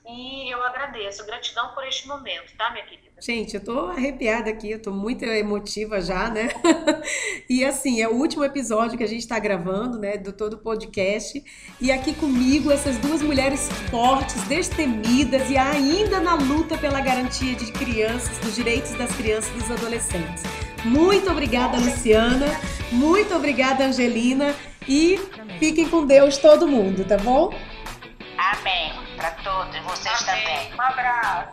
e 0.07 0.53
eu 0.53 0.63
agradeço. 0.63 1.25
Gratidão 1.27 1.69
por 1.75 1.87
este 1.87 2.07
momento, 2.09 2.53
tá, 2.57 2.71
minha 2.71 2.85
querida? 2.85 3.11
Gente, 3.21 3.55
eu 3.55 3.63
tô 3.63 3.87
arrepiada 3.87 4.49
aqui, 4.49 4.71
eu 4.71 4.81
tô 4.81 4.91
muito 4.91 5.25
emotiva 5.25 6.01
já, 6.01 6.31
né? 6.31 6.49
e 7.51 7.63
assim, 7.65 8.01
é 8.01 8.09
o 8.09 8.15
último 8.15 8.43
episódio 8.43 8.97
que 8.97 9.05
a 9.05 9.07
gente 9.07 9.29
tá 9.29 9.39
gravando, 9.39 9.99
né, 9.99 10.17
do 10.17 10.33
todo 10.33 10.57
podcast. 10.59 11.43
E 11.79 11.93
aqui 11.93 12.15
comigo, 12.15 12.73
essas 12.73 12.97
duas 12.97 13.21
mulheres 13.21 13.69
fortes, 13.91 14.43
destemidas 14.45 15.51
e 15.51 15.59
ainda 15.59 16.19
na 16.19 16.35
luta 16.35 16.79
pela 16.79 17.01
garantia 17.01 17.55
de 17.55 17.71
crianças, 17.73 18.39
dos 18.39 18.55
direitos 18.55 18.93
das 18.93 19.15
crianças 19.15 19.55
e 19.55 19.59
dos 19.59 19.71
adolescentes. 19.71 20.43
Muito 20.83 21.31
obrigada, 21.31 21.77
Luciana. 21.77 22.47
Muito 22.91 23.35
obrigada, 23.35 23.85
Angelina. 23.85 24.55
E 24.89 25.19
fiquem 25.59 25.87
com 25.89 26.07
Deus 26.07 26.39
todo 26.39 26.67
mundo, 26.67 27.05
tá 27.05 27.19
bom? 27.19 27.55
Amém. 28.39 29.10
Para 29.21 29.33
todos, 29.33 29.79
vocês 29.81 30.27
Amém. 30.27 30.43
também. 30.47 30.75
Um 30.75 30.81
abraço. 30.81 31.49